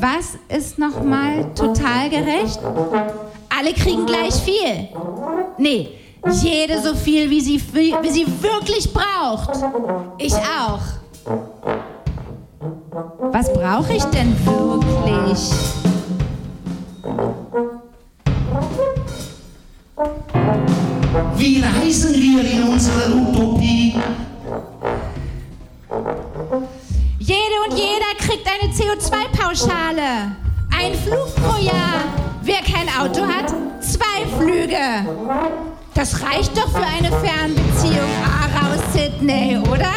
Was 0.00 0.36
ist 0.48 0.80
nochmal 0.80 1.54
total 1.54 2.10
gerecht? 2.10 2.58
Alle 3.48 3.72
kriegen 3.74 4.06
gleich 4.06 4.34
viel. 4.34 4.88
Nee, 5.56 6.00
jede 6.42 6.82
so 6.82 6.96
viel, 6.96 7.30
wie 7.30 7.40
sie, 7.40 7.62
wie 7.72 8.10
sie 8.10 8.26
wirklich 8.42 8.92
braucht. 8.92 9.50
Ich 10.18 10.34
auch. 10.34 10.80
Was 12.94 13.50
brauche 13.50 13.94
ich 13.94 14.04
denn 14.04 14.36
wirklich? 14.44 15.50
Wie 21.36 21.62
reisen 21.62 22.14
wir 22.14 22.44
in 22.50 22.68
unserer 22.68 23.14
Utopie? 23.14 23.96
Jede 27.18 27.56
und 27.66 27.78
jeder 27.78 28.12
kriegt 28.18 28.46
eine 28.46 28.70
CO2-Pauschale. 28.72 30.36
Ein 30.78 30.94
Flug 30.94 31.34
pro 31.36 31.58
Jahr. 31.62 32.04
Wer 32.42 32.56
kein 32.56 32.88
Auto 33.00 33.22
hat, 33.22 33.54
zwei 33.80 34.26
Flüge. 34.38 34.76
Das 35.94 36.22
reicht 36.22 36.56
doch 36.58 36.68
für 36.68 36.84
eine 36.84 37.10
Fernbeziehung 37.20 38.10
Aarau 38.22 38.76
Sydney, 38.92 39.58
oder? 39.70 39.92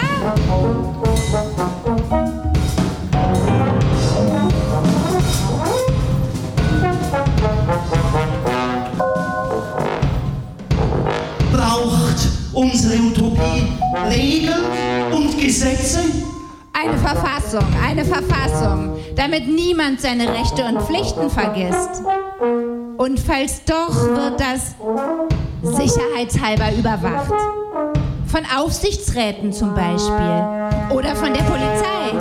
Unsere 12.56 12.96
Utopie 12.96 13.68
Regeln 14.10 15.14
und 15.14 15.38
Gesetze? 15.40 16.00
Eine 16.74 16.98
Verfassung, 16.98 17.66
eine 17.86 18.04
Verfassung, 18.04 18.98
damit 19.16 19.48
niemand 19.48 20.02
seine 20.02 20.28
Rechte 20.28 20.66
und 20.66 20.82
Pflichten 20.82 21.30
vergisst. 21.30 22.02
Und 22.98 23.20
falls 23.20 23.64
doch, 23.66 23.94
wird 23.94 24.40
das 24.40 24.76
sicherheitshalber 25.62 26.78
überwacht. 26.78 27.34
Von 28.28 28.42
Aufsichtsräten 28.58 29.54
zum 29.54 29.74
Beispiel. 29.74 30.44
Oder 30.92 31.16
von 31.16 31.34
der 31.34 31.44
Polizei. 31.44 32.20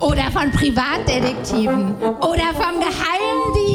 Oder 0.00 0.30
von 0.30 0.50
Privatdetektiven. 0.52 1.94
Oder 2.20 2.54
vom 2.54 2.78
Geheimdienst. 2.78 3.65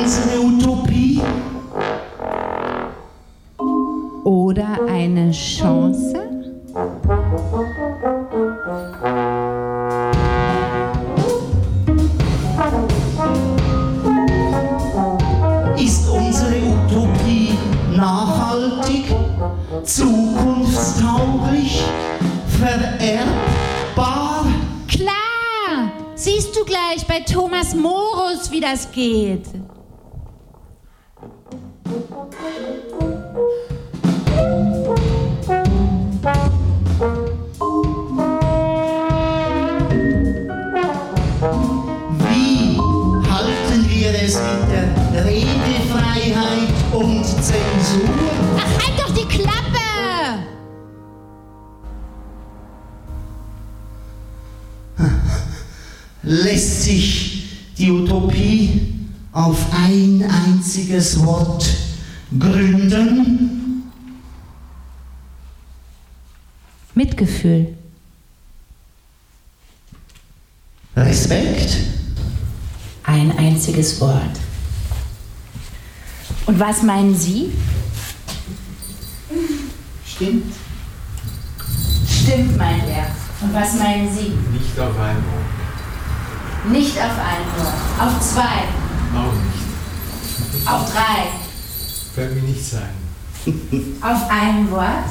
Für 0.00 0.08
unsere 0.40 0.40
Utopie? 0.40 1.20
Oder 4.24 4.78
eine 4.88 5.30
Chance? 5.30 6.14
Ist 15.76 16.08
unsere 16.08 16.56
Utopie 16.56 17.52
nachhaltig, 17.96 19.04
zukunftstauglich, 19.84 21.84
vererbbar? 22.58 24.46
Klar! 24.88 25.92
Siehst 26.14 26.56
du 26.56 26.64
gleich 26.64 27.06
bei 27.06 27.20
Thomas 27.20 27.74
Morus, 27.74 28.50
wie 28.50 28.60
das 28.60 28.90
geht. 28.92 29.44
Einziges 61.10 61.26
Wort 61.26 61.64
gründen? 62.38 63.82
Mitgefühl. 66.94 67.76
Respekt? 70.96 71.76
Ein 73.04 73.36
einziges 73.36 74.00
Wort. 74.00 74.38
Und 76.46 76.58
was 76.58 76.82
meinen 76.82 77.16
Sie? 77.16 77.52
Stimmt. 80.04 80.54
Stimmt, 82.06 82.56
meint 82.56 82.88
er. 82.88 83.06
Und 83.40 83.54
was 83.54 83.74
meinen 83.74 84.12
Sie? 84.14 84.32
Nicht 84.52 84.78
auf 84.78 84.98
einmal. 84.98 85.40
Nicht 86.70 86.96
auf 86.98 87.18
ein 87.18 87.44
Wort. 87.56 87.74
Auf 87.98 88.20
zwei. 88.20 88.79
Auf 90.66 90.92
drei. 90.92 91.28
Fällt 92.14 92.34
mir 92.34 92.42
nicht 92.42 92.64
sein. 92.64 92.94
Auf 94.02 94.28
ein 94.30 94.70
Wort. 94.70 95.10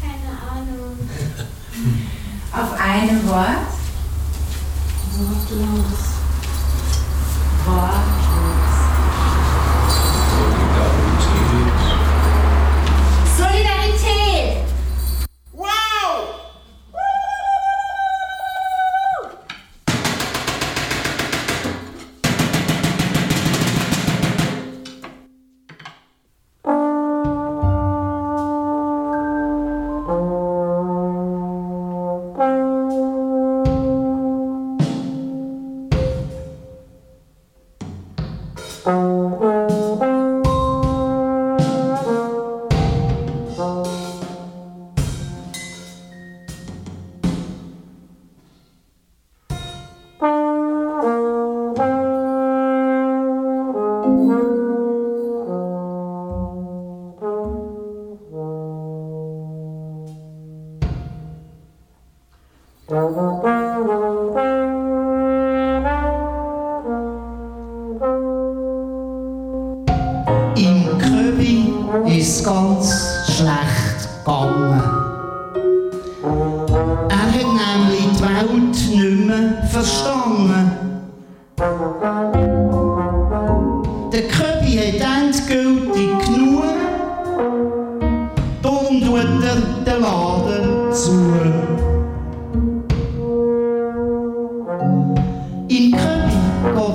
Keine 0.00 0.32
Ahnung. 0.50 0.98
Auf 2.52 2.80
einem 2.80 3.28
Wort. 3.28 3.66
Wortlos. 5.18 5.98
Wortlos. 7.64 8.35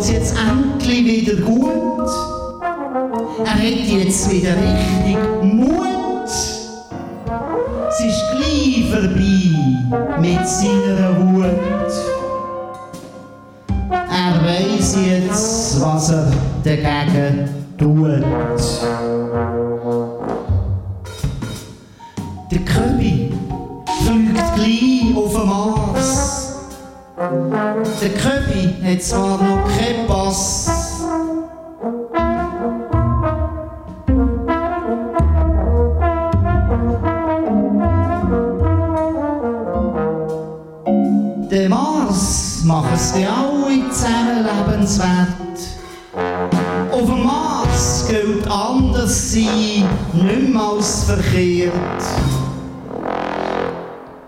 Geht's 0.02 0.10
jetzt 0.10 0.36
endlich 0.36 1.06
wieder 1.06 1.36
gut. 1.44 2.10
hat 3.46 3.60
jetzt 3.60 4.32
wieder 4.32 4.56
richtig 4.56 5.18
Mut. 5.44 6.26
Es 6.26 8.00
ist 8.00 8.24
gleich 8.32 8.90
vorbei 8.90 10.20
mit 10.20 10.48
seiner 10.48 11.16
Wut. 11.20 11.92
Er 13.92 14.44
weiß 14.44 14.98
jetzt, 15.06 15.82
was 15.82 16.10
er 16.10 16.32
dagegen 16.64 17.50
tut. 17.78 18.24
Der 22.50 22.60
Köbi 22.60 23.34
fliegt 24.04 24.56
gleich 24.56 25.16
auf 25.16 25.34
den 25.36 25.46
Mars. 25.48 26.56
Der 28.02 28.10
Köbi 28.10 28.74
hat 28.84 29.04
zwar 29.04 29.38
noch 29.38 29.64
keinen 29.78 30.08
Pass. 30.08 30.72
Der 41.52 41.70
Mars 41.70 42.64
macht 42.66 42.96
es 42.96 43.14
die 43.14 43.24
alle 43.24 43.88
zusammen 43.92 44.48
lebenswert. 44.48 45.28
Auf 46.92 47.06
dem 47.06 47.24
Mars 47.24 48.08
gilt 48.10 48.48
anders 48.50 49.32
sein, 49.32 49.88
nicht 50.14 50.50
mehr 50.52 50.60
als 50.60 51.04
verkehrt. 51.04 51.74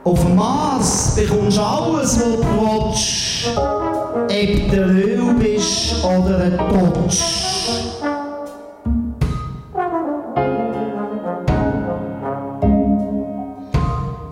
Auf 0.03 0.19
dem 0.19 0.35
Mars 0.35 1.15
bekommst 1.15 1.57
du 1.57 1.61
alles, 1.63 2.19
was 2.19 2.35
du 2.35 2.43
willst. 2.43 3.32
Ob 3.45 4.71
du 4.71 4.77
Öl 4.77 5.33
bist 5.37 6.03
oder 6.03 6.43
ein 6.43 6.57
Totsch. 6.57 7.21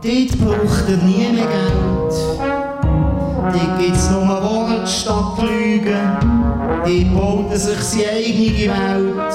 Dort 0.01 0.39
braucht 0.39 0.89
er 0.89 0.97
nie 1.05 1.29
mehr 1.33 1.45
Geld. 1.45 2.13
Dort 3.53 3.79
gibt's 3.79 4.09
nur 4.11 4.27
Worte 4.27 4.87
statt 4.87 5.37
Lügen. 5.39 6.17
Dort 6.85 7.13
baut 7.13 7.51
er 7.51 7.59
sich 7.59 7.79
seine 7.79 8.11
eigene 8.11 8.73
Welt. 8.73 9.33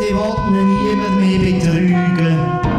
Die 0.00 0.12
will 0.12 0.58
ihn 0.58 0.68
niemand 0.84 1.16
mehr 1.20 1.38
betrügen. 1.38 2.73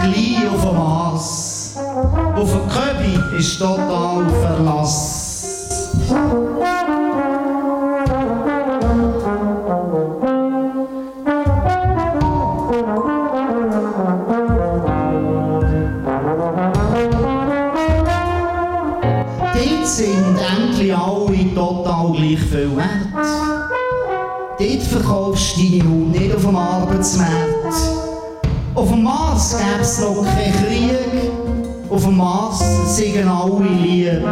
Gleich 0.00 0.48
auf 0.52 0.62
den 0.62 0.76
Mars. 0.76 1.76
Auf 2.34 2.50
den 2.52 2.68
Köbi 2.68 3.38
ist 3.38 3.58
total 3.58 4.28
Verlass. 4.40 5.90
Dort 19.52 19.86
sind 19.86 20.38
endlich 20.58 20.96
alle 20.96 21.54
total 21.54 22.12
gleich 22.12 22.40
viel 22.40 22.76
wert. 22.76 22.88
Dort 24.58 24.82
verkaufst 24.82 25.56
du 25.56 25.60
deine 25.60 25.84
Haut 25.84 26.08
nicht 26.12 26.34
auf 26.34 26.42
dem 26.42 26.56
Arbeitsmarkt. 26.56 27.49
Es 29.90 30.00
noch 30.00 30.24
keinen 30.24 30.52
Krieg. 30.52 31.90
Auf 31.90 32.04
dem 32.04 32.16
Mars 32.16 32.60
sind 32.96 33.26
alle 33.26 33.66
lieb. 33.66 34.22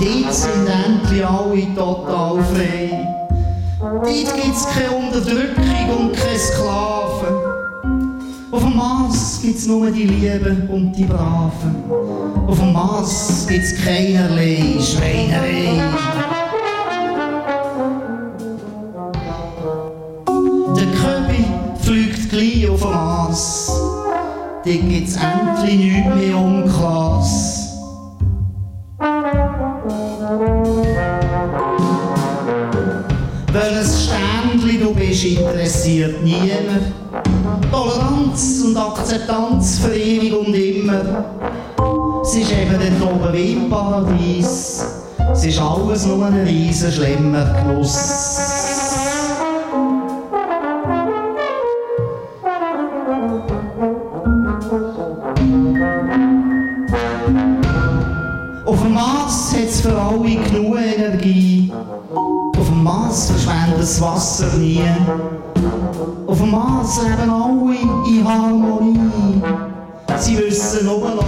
Dort 0.00 0.34
sind 0.34 0.66
endlich 0.66 1.26
alle 1.26 1.74
total 1.74 2.42
frei. 2.44 3.06
Dort 3.80 4.06
gibt's 4.06 4.66
keine 4.72 4.90
Unterdrückung 4.92 5.98
und 5.98 6.16
keine 6.16 6.38
Sklaven. 6.38 7.34
Auf 8.50 8.62
dem 8.62 8.76
Mars 8.76 9.40
gibt's 9.42 9.66
nur 9.66 9.90
die 9.90 10.04
Lieben 10.04 10.68
und 10.70 10.92
die 10.92 11.04
Braven. 11.04 11.84
Auf 12.46 12.58
dem 12.58 12.72
Mars 12.72 13.46
gibt's 13.46 13.74
keinerlei 13.84 14.78
Schweinerei. 14.80 16.27
Auf 22.82 22.92
Mars. 22.92 23.72
Dort 24.64 24.88
gibt's 24.88 25.16
endlich 25.16 25.78
nichts 25.78 26.14
mehr 26.14 26.36
Unklares. 26.36 27.54
Welches 33.52 34.04
Ständchen 34.04 34.80
du 34.80 34.94
bist, 34.94 35.24
interessiert 35.24 36.22
niemand. 36.22 36.92
Toleranz 37.70 38.62
und 38.66 38.76
Akzeptanz 38.76 39.78
für 39.78 39.94
ewig 39.94 40.34
und 40.34 40.54
immer. 40.54 41.24
Es 42.22 42.34
ist 42.34 42.52
eben 42.52 42.76
dort 43.00 43.12
oben 43.12 43.32
wie 43.32 43.52
im 43.52 43.70
Paradies. 43.70 44.84
Es 45.32 45.44
ist 45.44 45.60
alles 45.60 46.06
nur 46.06 46.26
ein 46.26 46.34
riesen 46.46 46.92
schlimmer 46.92 47.44
Genuss. 47.54 48.57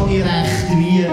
Nicht 0.09 0.25
recht 0.25 0.69
wie. 0.77 1.07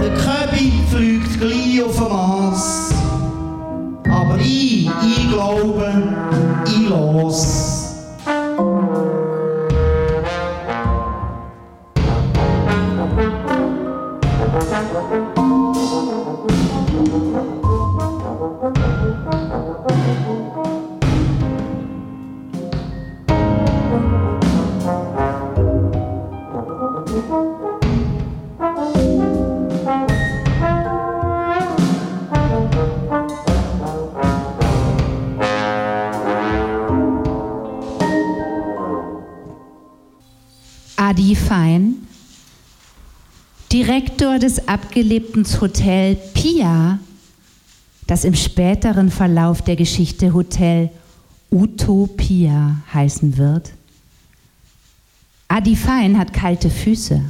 Der 0.00 0.14
Köbi 0.14 0.72
fliegt 0.90 1.40
gleich 1.40 1.82
auf 1.84 1.96
den 1.96 2.08
Mars. 2.08 2.94
Aber 4.04 4.38
ich, 4.38 4.86
ich 4.86 5.28
glaube, 5.30 6.01
des 44.42 44.66
abgelebten 44.66 45.46
Hotel 45.60 46.16
Pia, 46.34 46.98
das 48.08 48.24
im 48.24 48.34
späteren 48.34 49.10
Verlauf 49.10 49.62
der 49.62 49.76
Geschichte 49.76 50.34
Hotel 50.34 50.90
Utopia 51.50 52.76
heißen 52.92 53.38
wird. 53.38 53.70
Adi 55.46 55.76
Fein 55.76 56.18
hat 56.18 56.32
kalte 56.32 56.70
Füße. 56.70 57.22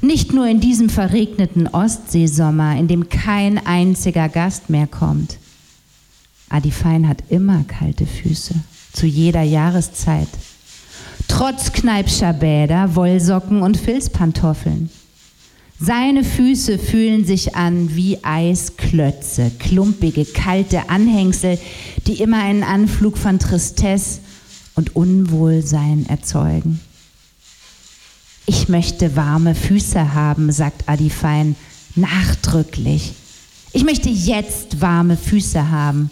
Nicht 0.00 0.32
nur 0.32 0.46
in 0.46 0.60
diesem 0.60 0.90
verregneten 0.90 1.68
Ostseesommer, 1.68 2.76
in 2.76 2.88
dem 2.88 3.08
kein 3.08 3.64
einziger 3.64 4.28
Gast 4.28 4.68
mehr 4.68 4.86
kommt. 4.86 5.38
Adi 6.48 6.72
Fein 6.72 7.08
hat 7.08 7.22
immer 7.28 7.62
kalte 7.64 8.06
Füße, 8.06 8.54
zu 8.92 9.06
jeder 9.06 9.42
Jahreszeit. 9.42 10.28
Trotz 11.28 11.72
Kneipscher 11.72 12.32
Bäder, 12.32 12.96
Wollsocken 12.96 13.62
und 13.62 13.76
Filzpantoffeln. 13.76 14.90
Seine 15.78 16.24
Füße 16.24 16.78
fühlen 16.78 17.26
sich 17.26 17.54
an 17.54 17.94
wie 17.94 18.24
Eisklötze, 18.24 19.52
klumpige, 19.58 20.24
kalte 20.24 20.88
Anhängsel, 20.88 21.58
die 22.06 22.20
immer 22.22 22.42
einen 22.42 22.62
Anflug 22.62 23.18
von 23.18 23.38
Tristesse 23.38 24.20
und 24.74 24.96
Unwohlsein 24.96 26.06
erzeugen. 26.08 26.80
Ich 28.46 28.68
möchte 28.68 29.16
warme 29.16 29.54
Füße 29.54 30.14
haben, 30.14 30.50
sagt 30.50 30.88
Adi 30.88 31.10
Fein 31.10 31.56
nachdrücklich. 31.94 33.12
Ich 33.72 33.84
möchte 33.84 34.08
jetzt 34.08 34.80
warme 34.80 35.16
Füße 35.16 35.70
haben. 35.70 36.10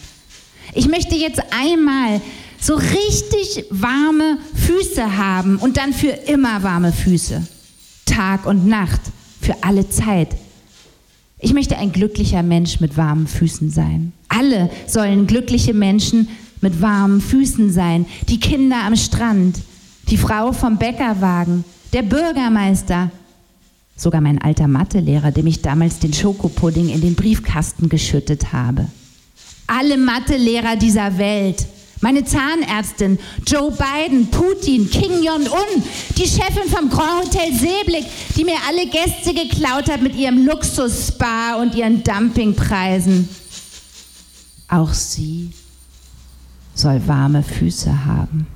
Ich 0.74 0.88
möchte 0.88 1.14
jetzt 1.14 1.40
einmal 1.50 2.20
So 2.60 2.74
richtig 2.76 3.66
warme 3.68 4.38
Füße 4.54 5.18
haben 5.18 5.58
und 5.58 5.76
dann 5.76 5.92
für 5.92 6.08
immer 6.08 6.62
warme 6.62 6.92
Füße. 6.92 7.46
Tag 8.06 8.46
und 8.46 8.66
Nacht, 8.66 9.00
für 9.45 9.62
alle 9.62 9.88
Zeit. 9.88 10.28
Ich 11.38 11.53
möchte 11.53 11.76
ein 11.76 11.92
glücklicher 11.92 12.42
Mensch 12.42 12.80
mit 12.80 12.97
warmen 12.97 13.26
Füßen 13.26 13.70
sein. 13.70 14.12
Alle 14.28 14.70
sollen 14.86 15.26
glückliche 15.26 15.74
Menschen 15.74 16.28
mit 16.61 16.80
warmen 16.80 17.20
Füßen 17.20 17.70
sein. 17.70 18.07
Die 18.28 18.40
Kinder 18.40 18.78
am 18.84 18.97
Strand, 18.97 19.59
die 20.09 20.16
Frau 20.16 20.53
vom 20.53 20.78
Bäckerwagen, 20.78 21.64
der 21.92 22.03
Bürgermeister, 22.03 23.11
sogar 23.97 24.20
mein 24.20 24.40
alter 24.40 24.66
Mathelehrer, 24.66 25.30
dem 25.30 25.47
ich 25.47 25.61
damals 25.61 25.99
den 25.99 26.14
Schokopudding 26.14 26.88
in 26.88 27.03
den 27.03 27.14
Briefkasten 27.14 27.88
geschüttet 27.88 28.53
habe. 28.53 28.88
Alle 29.66 29.99
Mathelehrer 29.99 30.76
dieser 30.76 31.18
Welt. 31.18 31.66
Meine 32.01 32.24
Zahnärztin, 32.24 33.18
Joe 33.47 33.70
Biden, 33.72 34.26
Putin, 34.30 34.90
King 34.90 35.22
Jong-un, 35.22 35.82
die 36.16 36.26
Chefin 36.26 36.68
vom 36.68 36.90
Grand 36.90 37.26
Hotel 37.26 37.53
Seeblick, 37.53 38.05
die 38.36 38.45
mir 38.45 38.57
alle 38.68 38.86
Gäste 38.86 39.32
geklaut 39.32 39.88
hat 39.90 40.03
mit 40.03 40.14
ihrem 40.14 40.45
Luxus-Spa 40.47 41.55
und 41.61 41.74
ihren 41.74 42.03
Dumpingpreisen. 42.03 43.28
Auch 44.68 44.92
sie 44.92 45.51
soll 46.74 47.01
warme 47.07 47.42
Füße 47.42 48.05
haben. 48.05 48.47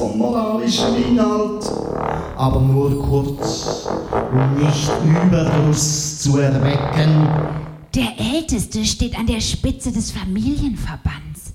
Vom 0.00 0.16
moralischen 0.16 0.96
Inhalt, 0.96 1.62
aber 2.36 2.60
nur 2.60 3.02
kurz, 3.02 3.86
um 4.32 4.54
nicht 4.54 4.90
Überdruss 5.04 6.20
zu 6.20 6.38
erwecken. 6.38 7.28
Der 7.94 8.18
Älteste 8.18 8.82
steht 8.86 9.18
an 9.18 9.26
der 9.26 9.40
Spitze 9.40 9.92
des 9.92 10.10
Familienverbands. 10.10 11.52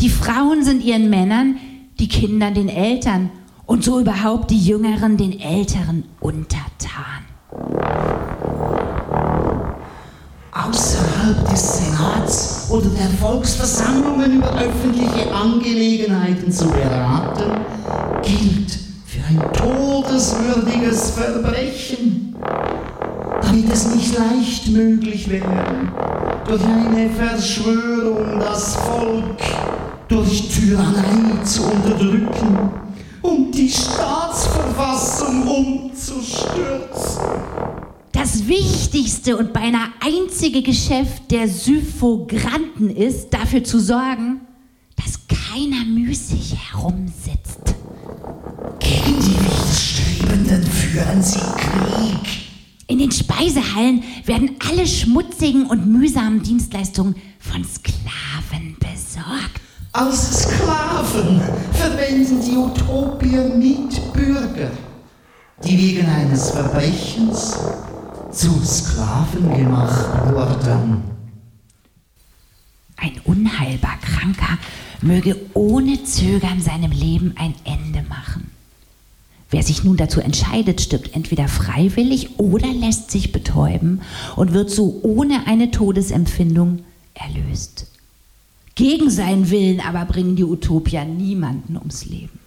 Die 0.00 0.10
Frauen 0.10 0.62
sind 0.64 0.84
ihren 0.84 1.08
Männern, 1.08 1.56
die 1.98 2.08
Kinder 2.08 2.50
den 2.50 2.68
Eltern 2.68 3.30
und 3.64 3.82
so 3.84 4.00
überhaupt 4.00 4.50
die 4.50 4.62
Jüngeren 4.62 5.16
den 5.16 5.40
Älteren 5.40 6.04
untertan. 6.20 7.24
Außerhalb 10.52 11.48
des 11.48 11.78
Senats 11.78 12.57
oder 12.70 12.88
der 12.88 13.08
Volksversammlungen 13.20 14.36
über 14.36 14.52
öffentliche 14.58 15.32
Angelegenheiten 15.32 16.52
zu 16.52 16.68
beraten, 16.68 17.60
gilt 18.22 18.78
für 19.06 19.24
ein 19.28 19.42
todeswürdiges 19.52 21.10
Verbrechen. 21.10 22.36
Damit 23.42 23.72
es 23.72 23.94
nicht 23.94 24.18
leicht 24.18 24.68
möglich 24.68 25.30
wäre, 25.30 25.46
durch 26.46 26.62
eine 26.64 27.08
Verschwörung 27.10 28.38
das 28.38 28.76
Volk 28.76 29.40
durch 30.08 30.48
Tyrannei 30.48 31.42
zu 31.44 31.64
unterdrücken 31.64 32.70
und 33.22 33.52
die 33.52 33.70
Staatsverfassung 33.70 35.46
umzustürzen. 35.46 37.22
Das 38.18 38.48
wichtigste 38.48 39.36
und 39.36 39.52
beinahe 39.52 39.90
einzige 40.00 40.60
Geschäft 40.60 41.30
der 41.30 41.46
Syphogranten 41.46 42.90
ist, 42.90 43.30
dafür 43.30 43.62
zu 43.62 43.78
sorgen, 43.78 44.40
dass 44.96 45.20
keiner 45.28 45.84
müßig 45.84 46.56
herumsitzt. 46.56 47.76
Gegen 48.80 49.20
die 49.20 49.38
Widerstrebenden 49.38 50.64
führen 50.64 51.22
sie 51.22 51.38
Krieg. 51.38 52.40
In 52.88 52.98
den 52.98 53.12
Speisehallen 53.12 54.02
werden 54.24 54.56
alle 54.68 54.84
schmutzigen 54.84 55.66
und 55.66 55.86
mühsamen 55.86 56.42
Dienstleistungen 56.42 57.14
von 57.38 57.62
Sklaven 57.62 58.76
besorgt. 58.80 59.60
Als 59.92 60.42
Sklaven 60.42 61.40
verwenden 61.72 62.40
die 62.44 62.56
Utopier 62.56 63.44
Mitbürger, 63.44 64.72
die 65.62 65.78
wegen 65.78 66.06
eines 66.08 66.50
Verbrechens 66.50 67.56
zu 68.38 68.64
Sklaven 68.64 69.52
gemacht 69.52 70.32
wurden. 70.32 71.02
Ein 72.96 73.20
unheilbar 73.24 73.98
Kranker 74.00 74.58
möge 75.02 75.36
ohne 75.54 76.04
Zögern 76.04 76.60
seinem 76.60 76.92
Leben 76.92 77.34
ein 77.36 77.54
Ende 77.64 78.08
machen. 78.08 78.52
Wer 79.50 79.64
sich 79.64 79.82
nun 79.82 79.96
dazu 79.96 80.20
entscheidet, 80.20 80.80
stirbt 80.80 81.16
entweder 81.16 81.48
freiwillig 81.48 82.38
oder 82.38 82.72
lässt 82.72 83.10
sich 83.10 83.32
betäuben 83.32 84.02
und 84.36 84.52
wird 84.52 84.70
so 84.70 85.00
ohne 85.02 85.48
eine 85.48 85.72
Todesempfindung 85.72 86.84
erlöst. 87.14 87.86
Gegen 88.76 89.10
seinen 89.10 89.50
Willen 89.50 89.80
aber 89.80 90.04
bringen 90.04 90.36
die 90.36 90.44
Utopier 90.44 91.04
niemanden 91.04 91.76
ums 91.76 92.04
Leben. 92.04 92.38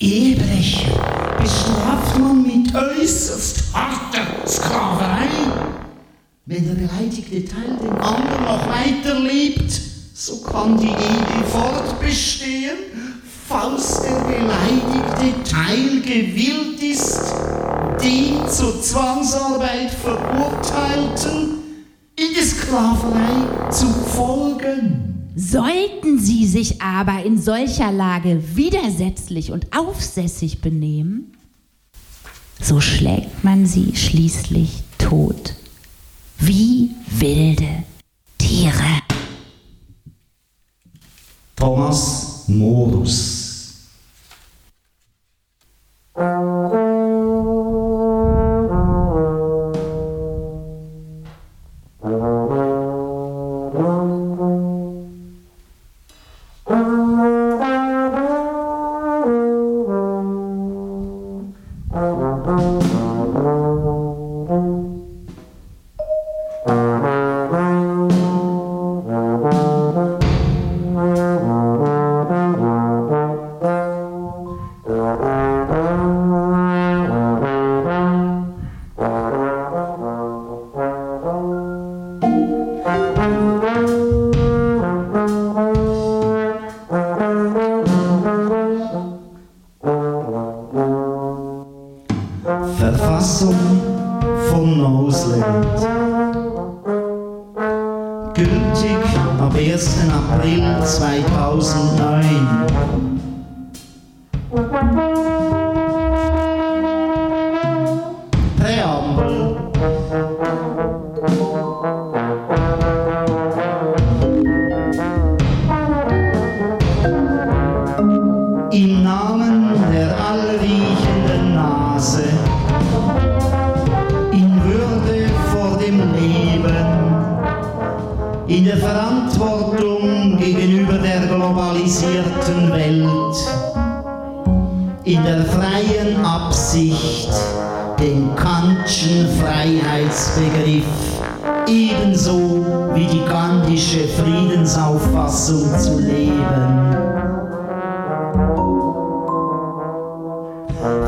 Ehebrecher 0.00 1.09
bestraft 1.40 2.18
man 2.18 2.42
mit 2.42 2.74
äußerst 2.74 3.64
harter 3.72 4.46
Sklaverei. 4.46 5.28
Wenn 6.46 6.66
der 6.66 6.74
beleidigte 6.74 7.44
Teil 7.44 7.76
den 7.80 7.96
anderen 7.98 8.44
noch 8.44 8.66
weiter 8.68 9.20
liebt, 9.20 9.72
so 10.14 10.38
kann 10.42 10.76
die 10.76 10.88
Ehe 10.88 11.44
fortbestehen, 11.50 12.78
falls 13.48 14.02
der 14.02 14.20
beleidigte 14.20 15.50
Teil 15.50 16.00
gewillt 16.02 16.82
ist, 16.82 17.32
den 18.02 18.48
zur 18.48 18.82
Zwangsarbeit 18.82 19.90
Verurteilten 19.90 21.58
in 22.16 22.34
die 22.34 22.44
Sklaverei 22.44 23.70
zu 23.70 23.86
folgen. 23.86 25.19
Sollten 25.36 26.18
sie 26.18 26.46
sich 26.46 26.82
aber 26.82 27.24
in 27.24 27.40
solcher 27.40 27.92
Lage 27.92 28.56
widersetzlich 28.56 29.52
und 29.52 29.76
aufsässig 29.76 30.60
benehmen, 30.60 31.36
so 32.60 32.80
schlägt 32.80 33.44
man 33.44 33.64
sie 33.64 33.94
schließlich 33.94 34.82
tot, 34.98 35.54
wie 36.38 36.90
wilde 37.08 37.84
Tiere. 38.38 39.00
Thomas 41.56 42.44
Morus. 42.48 43.50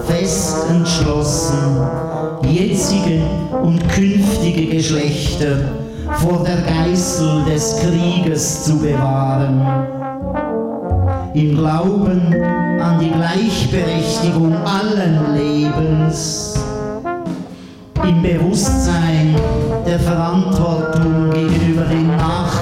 fest 0.06 0.66
entschlossen, 0.70 1.80
jetzige 2.48 3.22
und 3.62 3.88
künftige 3.88 4.66
Geschlechter 4.66 5.56
vor 6.18 6.44
der 6.44 6.58
Geißel 6.58 7.44
des 7.44 7.78
Krieges 7.80 8.64
zu 8.64 8.78
bewahren. 8.78 9.60
Im 11.34 11.56
Glauben 11.56 12.34
an 12.80 12.98
die 13.00 13.10
Gleichberechtigung 13.10 14.54
allen 14.64 15.34
Lebens, 15.34 16.54
im 18.04 18.22
Bewusstsein 18.22 19.34
der 19.86 19.98
Verantwortung 19.98 21.30
gegenüber 21.30 21.84
den 21.84 22.08
Nachbarn. 22.08 22.61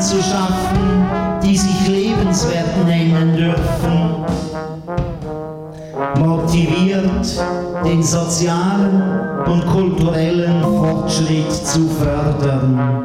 Zu 0.00 0.16
schaffen, 0.22 1.06
die 1.42 1.56
sich 1.56 1.86
lebenswert 1.86 2.86
nennen 2.86 3.36
dürfen. 3.36 4.24
Motiviert, 6.18 7.44
den 7.84 8.02
sozialen 8.02 9.02
und 9.44 9.66
kulturellen 9.66 10.62
Fortschritt 10.62 11.52
zu 11.52 11.86
fördern. 11.86 13.04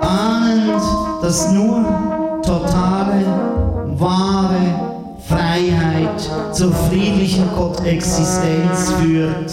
Ahnend, 0.00 0.82
dass 1.22 1.52
nur 1.52 1.84
totale, 2.42 3.24
wahre 3.96 4.90
Freiheit 5.28 6.30
zur 6.52 6.72
friedlichen 6.72 7.48
Gottexistenz 7.56 8.90
führt 9.00 9.52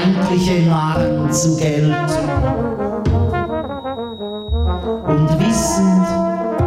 feindliche 0.00 0.66
Narren 0.66 1.32
zu 1.32 1.56
Geld. 1.56 1.94
Und 5.06 5.28
wissend, 5.38 6.06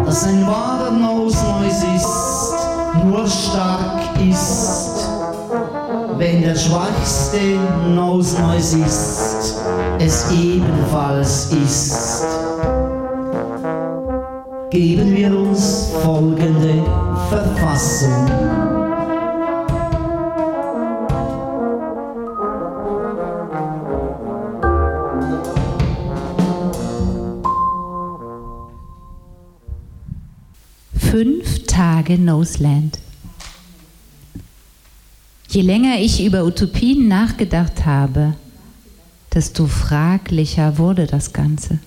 dass 0.06 0.28
ein 0.28 0.46
wahrer 0.46 0.92
Nosneus 0.92 1.84
ist, 1.96 2.54
nur 3.06 3.28
stark 3.28 4.02
ist, 4.20 5.10
wenn 6.18 6.42
der 6.42 6.56
schwachste 6.56 7.58
Nosneus 7.94 8.74
ist, 8.74 9.56
es 10.00 10.32
ebenfalls 10.32 11.52
ist. 11.52 12.26
Geben 14.70 15.16
wir 15.16 15.38
uns 15.38 15.92
folgende 16.04 16.84
Verfassung. 17.30 18.53
Noseland. 32.18 32.97
Je 35.47 35.61
länger 35.61 35.99
ich 35.99 36.26
über 36.26 36.43
Utopien 36.43 37.07
nachgedacht 37.07 37.86
habe, 37.86 38.34
desto 39.32 39.68
fraglicher 39.68 40.80
wurde 40.80 41.05
das 41.05 41.32
Ganze. 41.32 41.78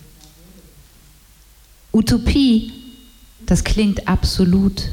Utopie, 1.93 2.73
das 3.47 3.65
klingt 3.65 4.07
absolut. 4.07 4.93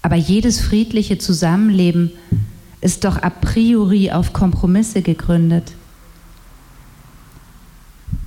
Aber 0.00 0.16
jedes 0.16 0.62
friedliche 0.62 1.18
Zusammenleben 1.18 2.12
ist 2.80 3.04
doch 3.04 3.22
a 3.22 3.28
priori 3.28 4.10
auf 4.12 4.32
Kompromisse 4.32 5.02
gegründet. 5.02 5.72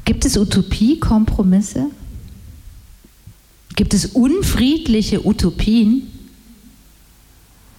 Gibt 0.06 0.26
es 0.26 0.38
Utopie-Kompromisse? 0.38 1.88
Gibt 3.76 3.94
es 3.94 4.08
unfriedliche 4.08 5.26
Utopien? 5.26 6.08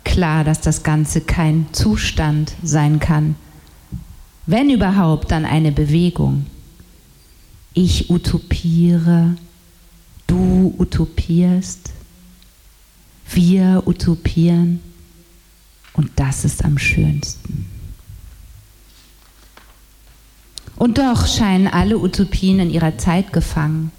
Klar, 0.05 0.45
dass 0.45 0.61
das 0.61 0.83
Ganze 0.83 1.21
kein 1.21 1.67
Zustand 1.73 2.53
sein 2.63 2.99
kann. 2.99 3.37
Wenn 4.47 4.71
überhaupt, 4.71 5.31
dann 5.31 5.45
eine 5.45 5.73
Bewegung. 5.73 6.47
Ich 7.75 8.11
utopiere, 8.11 9.37
du 10.27 10.75
utopierst, 10.79 11.91
wir 13.31 13.85
utopieren 13.87 14.81
und 15.95 16.11
das 16.17 16.45
ist 16.45 16.65
am 16.65 16.77
schönsten. 16.79 17.67
Und 20.77 20.99
doch 20.99 21.27
scheinen 21.27 21.69
alle 21.69 21.99
Utopien 21.99 22.59
in 22.59 22.71
ihrer 22.71 22.99
Zeit 22.99 23.33
gefangen. 23.33 23.93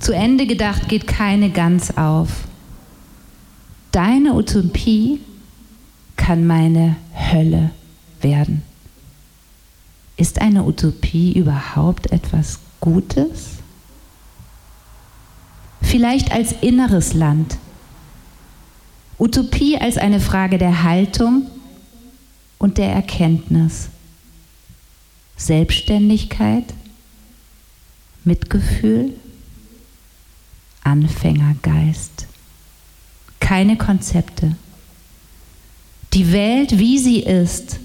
Zu 0.00 0.12
Ende 0.12 0.46
gedacht 0.46 0.88
geht 0.88 1.06
keine 1.06 1.50
ganz 1.50 1.90
auf. 1.92 2.30
Deine 3.92 4.34
Utopie 4.34 5.20
kann 6.16 6.46
meine 6.46 6.96
Hölle 7.14 7.70
werden. 8.22 8.62
Ist 10.16 10.40
eine 10.40 10.64
Utopie 10.64 11.32
überhaupt 11.32 12.10
etwas 12.12 12.60
Gutes? 12.80 13.58
Vielleicht 15.82 16.32
als 16.32 16.52
inneres 16.60 17.14
Land. 17.14 17.58
Utopie 19.18 19.76
als 19.76 19.98
eine 19.98 20.20
Frage 20.20 20.56
der 20.56 20.82
Haltung 20.82 21.46
und 22.58 22.78
der 22.78 22.92
Erkenntnis. 22.92 23.88
Selbstständigkeit, 25.36 26.64
Mitgefühl, 28.24 29.14
Anfängergeist. 30.84 32.26
Keine 33.38 33.76
Konzepte. 33.76 34.56
Die 36.12 36.32
Welt, 36.32 36.78
wie 36.78 36.98
sie 36.98 37.20
ist, 37.20 37.78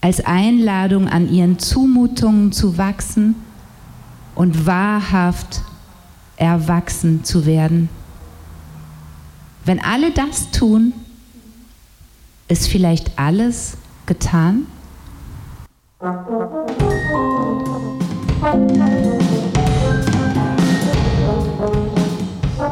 als 0.00 0.20
Einladung 0.20 1.08
an 1.08 1.32
ihren 1.32 1.58
Zumutungen 1.58 2.52
zu 2.52 2.78
wachsen 2.78 3.34
und 4.34 4.66
wahrhaft 4.66 5.62
erwachsen 6.36 7.24
zu 7.24 7.46
werden. 7.46 7.88
Wenn 9.64 9.80
alle 9.82 10.12
das 10.12 10.50
tun, 10.50 10.92
ist 12.46 12.68
vielleicht 12.68 13.18
alles 13.18 13.76
getan? 14.06 14.66
Thank 18.40 19.17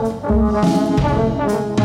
thank 0.09 1.71
you 1.71 1.76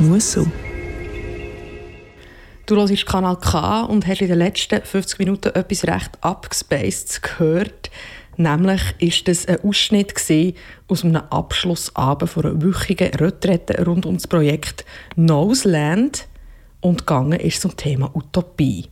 Muss 0.00 0.32
so. 0.32 0.46
Du 2.64 2.76
hörst 2.76 3.04
Kanal 3.04 3.36
K 3.36 3.82
und 3.82 4.06
hast 4.06 4.22
in 4.22 4.28
den 4.28 4.38
letzten 4.38 4.80
50 4.80 5.18
Minuten 5.18 5.54
etwas 5.54 5.86
recht 5.86 6.12
abgespaced 6.22 7.22
gehört. 7.22 7.90
Nämlich 8.38 8.80
ist 8.98 9.28
das 9.28 9.46
ein 9.46 9.60
Ausschnitt 9.62 10.14
aus 10.88 11.04
einem 11.04 11.16
Abschlussabend 11.16 12.30
von 12.30 12.46
einer 12.46 12.62
wöchigen 12.62 13.12
Retrette 13.12 13.84
rund 13.84 14.06
um 14.06 14.14
das 14.14 14.26
Projekt 14.26 14.86
Noseland 15.16 16.28
und 16.80 17.06
gegangen 17.06 17.38
ist 17.38 17.60
zum 17.60 17.76
Thema 17.76 18.10
Utopie. 18.14 18.88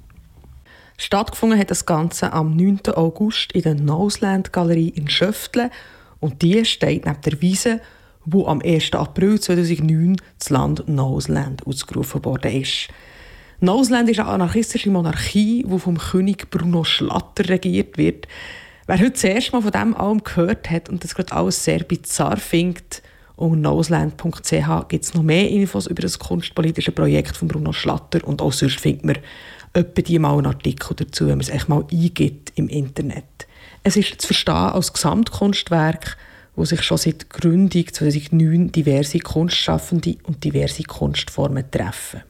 Stattgefunden 0.98 1.58
hat 1.58 1.70
das 1.70 1.86
Ganze 1.86 2.34
am 2.34 2.54
9. 2.54 2.80
August 2.94 3.52
in 3.52 3.62
der 3.62 3.76
Noseland 3.76 4.52
Galerie 4.52 4.90
in 4.90 5.08
Schöftle 5.08 5.70
und 6.20 6.42
die 6.42 6.66
steht 6.66 7.06
neben 7.06 7.20
der 7.22 7.40
Wiese 7.40 7.80
wo 8.24 8.46
am 8.46 8.60
1. 8.62 8.92
April 8.92 9.40
2009 9.40 10.16
das 10.38 10.50
Land 10.50 10.88
Noseland 10.88 11.66
ausgerufen 11.66 12.24
worden 12.24 12.62
ist. 12.62 12.88
Noseland 13.60 14.08
ist 14.08 14.20
eine 14.20 14.28
anarchistische 14.28 14.90
Monarchie, 14.90 15.64
die 15.68 15.78
vom 15.78 15.98
König 15.98 16.50
Bruno 16.50 16.84
Schlatter 16.84 17.48
regiert 17.48 17.98
wird. 17.98 18.28
Wer 18.86 19.00
heute 19.00 19.14
zuerst 19.14 19.52
mal 19.52 19.62
von 19.62 19.72
dem 19.72 19.94
allem 19.96 20.22
gehört 20.22 20.70
hat 20.70 20.88
und 20.88 21.02
das 21.02 21.14
gerade 21.14 21.32
alles 21.32 21.64
sehr 21.64 21.80
bizarr 21.80 22.36
findet, 22.36 23.02
unter 23.38 23.56
noseland.ch 23.56 24.88
gibt 24.88 25.04
es 25.04 25.14
noch 25.14 25.22
mehr 25.22 25.48
Infos 25.48 25.86
über 25.86 26.02
das 26.02 26.18
kunstpolitische 26.18 26.90
Projekt 26.90 27.36
von 27.36 27.46
Bruno 27.46 27.72
Schlatter 27.72 28.26
und 28.26 28.42
auch 28.42 28.52
sonst 28.52 28.80
findet 28.80 29.04
man 29.04 29.18
etwa 29.74 30.02
die 30.02 30.18
mal 30.18 30.32
einen 30.32 30.46
Artikel 30.46 30.96
dazu, 30.96 31.26
wenn 31.26 31.38
man 31.38 31.40
es 31.40 31.48
echt 31.48 31.68
mal 31.68 31.84
eingibt 31.90 32.52
im 32.56 32.68
Internet. 32.68 33.46
Es 33.84 33.96
ist 33.96 34.20
zu 34.20 34.26
verstehen 34.26 34.54
als 34.54 34.92
Gesamtkunstwerk, 34.92 36.16
wo 36.58 36.64
sich 36.64 36.82
schon 36.82 36.98
seit 36.98 37.30
Gründung 37.30 37.86
2009 37.86 38.72
diverse 38.72 39.20
Kunstschaffende 39.20 40.16
und 40.24 40.42
diverse 40.42 40.82
Kunstformen 40.82 41.70
treffen. 41.70 42.22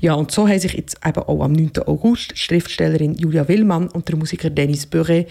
Ja, 0.00 0.14
und 0.14 0.32
so 0.32 0.48
haben 0.48 0.58
sich 0.58 0.72
jetzt 0.72 0.98
eben 1.06 1.22
auch 1.22 1.44
am 1.44 1.52
9. 1.52 1.78
August 1.86 2.36
Schriftstellerin 2.36 3.14
Julia 3.14 3.46
Willmann 3.46 3.88
und 3.88 4.08
der 4.08 4.16
Musiker 4.16 4.50
Denis 4.50 4.86
Beuret 4.86 5.28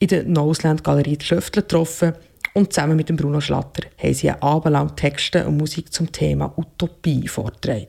in 0.00 0.08
der 0.08 0.24
Noseland 0.24 0.82
Galerie 0.82 1.18
Schöftle 1.20 1.62
getroffen 1.62 2.14
und 2.52 2.72
zusammen 2.72 2.96
mit 2.96 3.08
dem 3.08 3.16
Bruno 3.16 3.40
Schlatter 3.40 3.84
haben 3.96 4.14
sie 4.14 4.30
einen 4.30 4.42
Abend 4.42 4.72
lang 4.72 4.96
Texte 4.96 5.46
und 5.46 5.56
Musik 5.56 5.92
zum 5.92 6.10
Thema 6.10 6.52
Utopie 6.56 7.28
vorgetragen. 7.28 7.86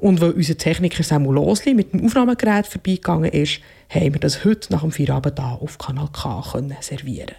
Und 0.00 0.20
weil 0.20 0.32
unser 0.32 0.58
Techniker 0.58 1.02
Samuel 1.02 1.36
Losli 1.36 1.72
mit 1.72 1.94
dem 1.94 2.04
Aufnahmegerät 2.04 2.66
vorbeigegangen 2.66 3.32
ist, 3.32 3.60
haben 3.88 4.12
wir 4.12 4.20
das 4.20 4.44
heute 4.44 4.70
nach 4.72 4.82
dem 4.82 4.92
Feierabend 4.92 5.38
hier 5.38 5.62
auf 5.62 5.78
Kanal 5.78 6.08
K 6.12 6.42
servieren 6.80 7.36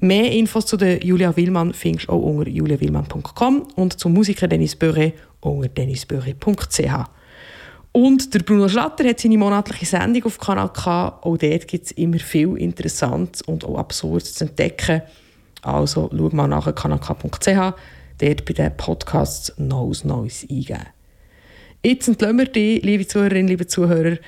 Mehr 0.00 0.30
Infos 0.32 0.66
zu 0.66 0.76
der 0.76 1.02
Julia 1.02 1.36
Willmann 1.36 1.72
findest 1.72 2.08
du 2.08 2.12
auch 2.12 2.20
unter 2.20 2.50
juliawillmann.com 2.50 3.68
und 3.76 3.98
zum 3.98 4.12
Musiker 4.12 4.46
Dennis 4.46 4.76
Böre 4.76 5.12
unter 5.40 5.68
dennisböre.ch. 5.68 7.08
Und 7.92 8.34
der 8.34 8.40
Bruno 8.40 8.68
Schlatter 8.68 9.08
hat 9.08 9.20
seine 9.20 9.38
monatliche 9.38 9.86
Sendung 9.86 10.24
auf 10.24 10.38
Kanal 10.38 10.70
K. 10.70 11.18
Auch 11.22 11.38
dort 11.38 11.66
gibt 11.66 11.86
es 11.86 11.92
immer 11.92 12.18
viel 12.18 12.58
Interessantes 12.58 13.40
und 13.40 13.64
auch 13.64 13.78
Absurdes 13.78 14.34
zu 14.34 14.44
entdecken. 14.44 15.00
Also 15.62 16.10
schau 16.14 16.28
mal 16.36 16.46
nach 16.46 16.74
kanalk.ch, 16.74 17.46
dort 17.46 18.44
bei 18.44 18.52
den 18.52 18.76
Podcasts 18.76 19.54
Nose 19.56 20.06
Noise 20.06 20.46
eingeben. 20.50 20.86
Jetzt 21.82 22.08
entlassen 22.08 22.38
wir 22.38 22.46
dich, 22.46 22.82
liebe 22.82 23.06
Zuhörerinnen, 23.06 23.48
liebe 23.48 23.66
Zuhörer, 23.66 24.18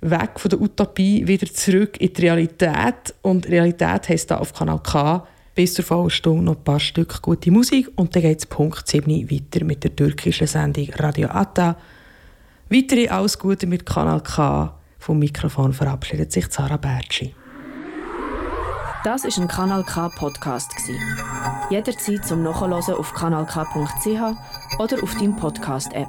weg 0.00 0.38
von 0.38 0.48
der 0.48 0.60
Utopie 0.60 1.26
wieder 1.26 1.46
zurück 1.52 2.00
in 2.00 2.12
die 2.12 2.22
Realität. 2.22 3.14
Und 3.22 3.48
Realität 3.48 4.08
heisst 4.08 4.30
da 4.30 4.38
auf 4.38 4.52
Kanal 4.52 4.80
K 4.82 5.26
bis 5.56 5.72
zur 5.74 5.84
vollen 5.84 6.10
Stunde 6.10 6.44
noch 6.44 6.56
ein 6.56 6.64
paar 6.64 6.78
Stück 6.78 7.22
gute 7.22 7.50
Musik 7.50 7.90
und 7.96 8.14
dann 8.14 8.22
geht 8.22 8.40
es 8.40 8.46
Punkt 8.46 8.86
7 8.86 9.30
weiter 9.30 9.64
mit 9.64 9.82
der 9.82 9.96
türkischen 9.96 10.46
Sendung 10.46 10.90
Radio 10.96 11.28
Atta. 11.28 11.76
Weitere 12.68 13.08
alles 13.08 13.38
Gute 13.38 13.66
mit 13.66 13.86
Kanal 13.86 14.20
K. 14.20 14.74
Vom 14.98 15.18
Mikrofon 15.18 15.72
verabschiedet 15.72 16.30
sich 16.30 16.50
Zara 16.50 16.76
Bertschi. 16.76 17.34
Das 19.02 19.24
ist 19.24 19.38
ein 19.38 19.48
Kanal 19.48 19.84
K 19.84 20.08
Podcast 20.10 20.72
Jederzeit 21.70 22.26
zum 22.26 22.42
Nachhören 22.42 22.72
auf 22.72 23.14
kanalk.ch 23.14 24.78
oder 24.78 25.02
auf 25.02 25.14
deinem 25.14 25.36
Podcast 25.36 25.92
App. 25.94 26.08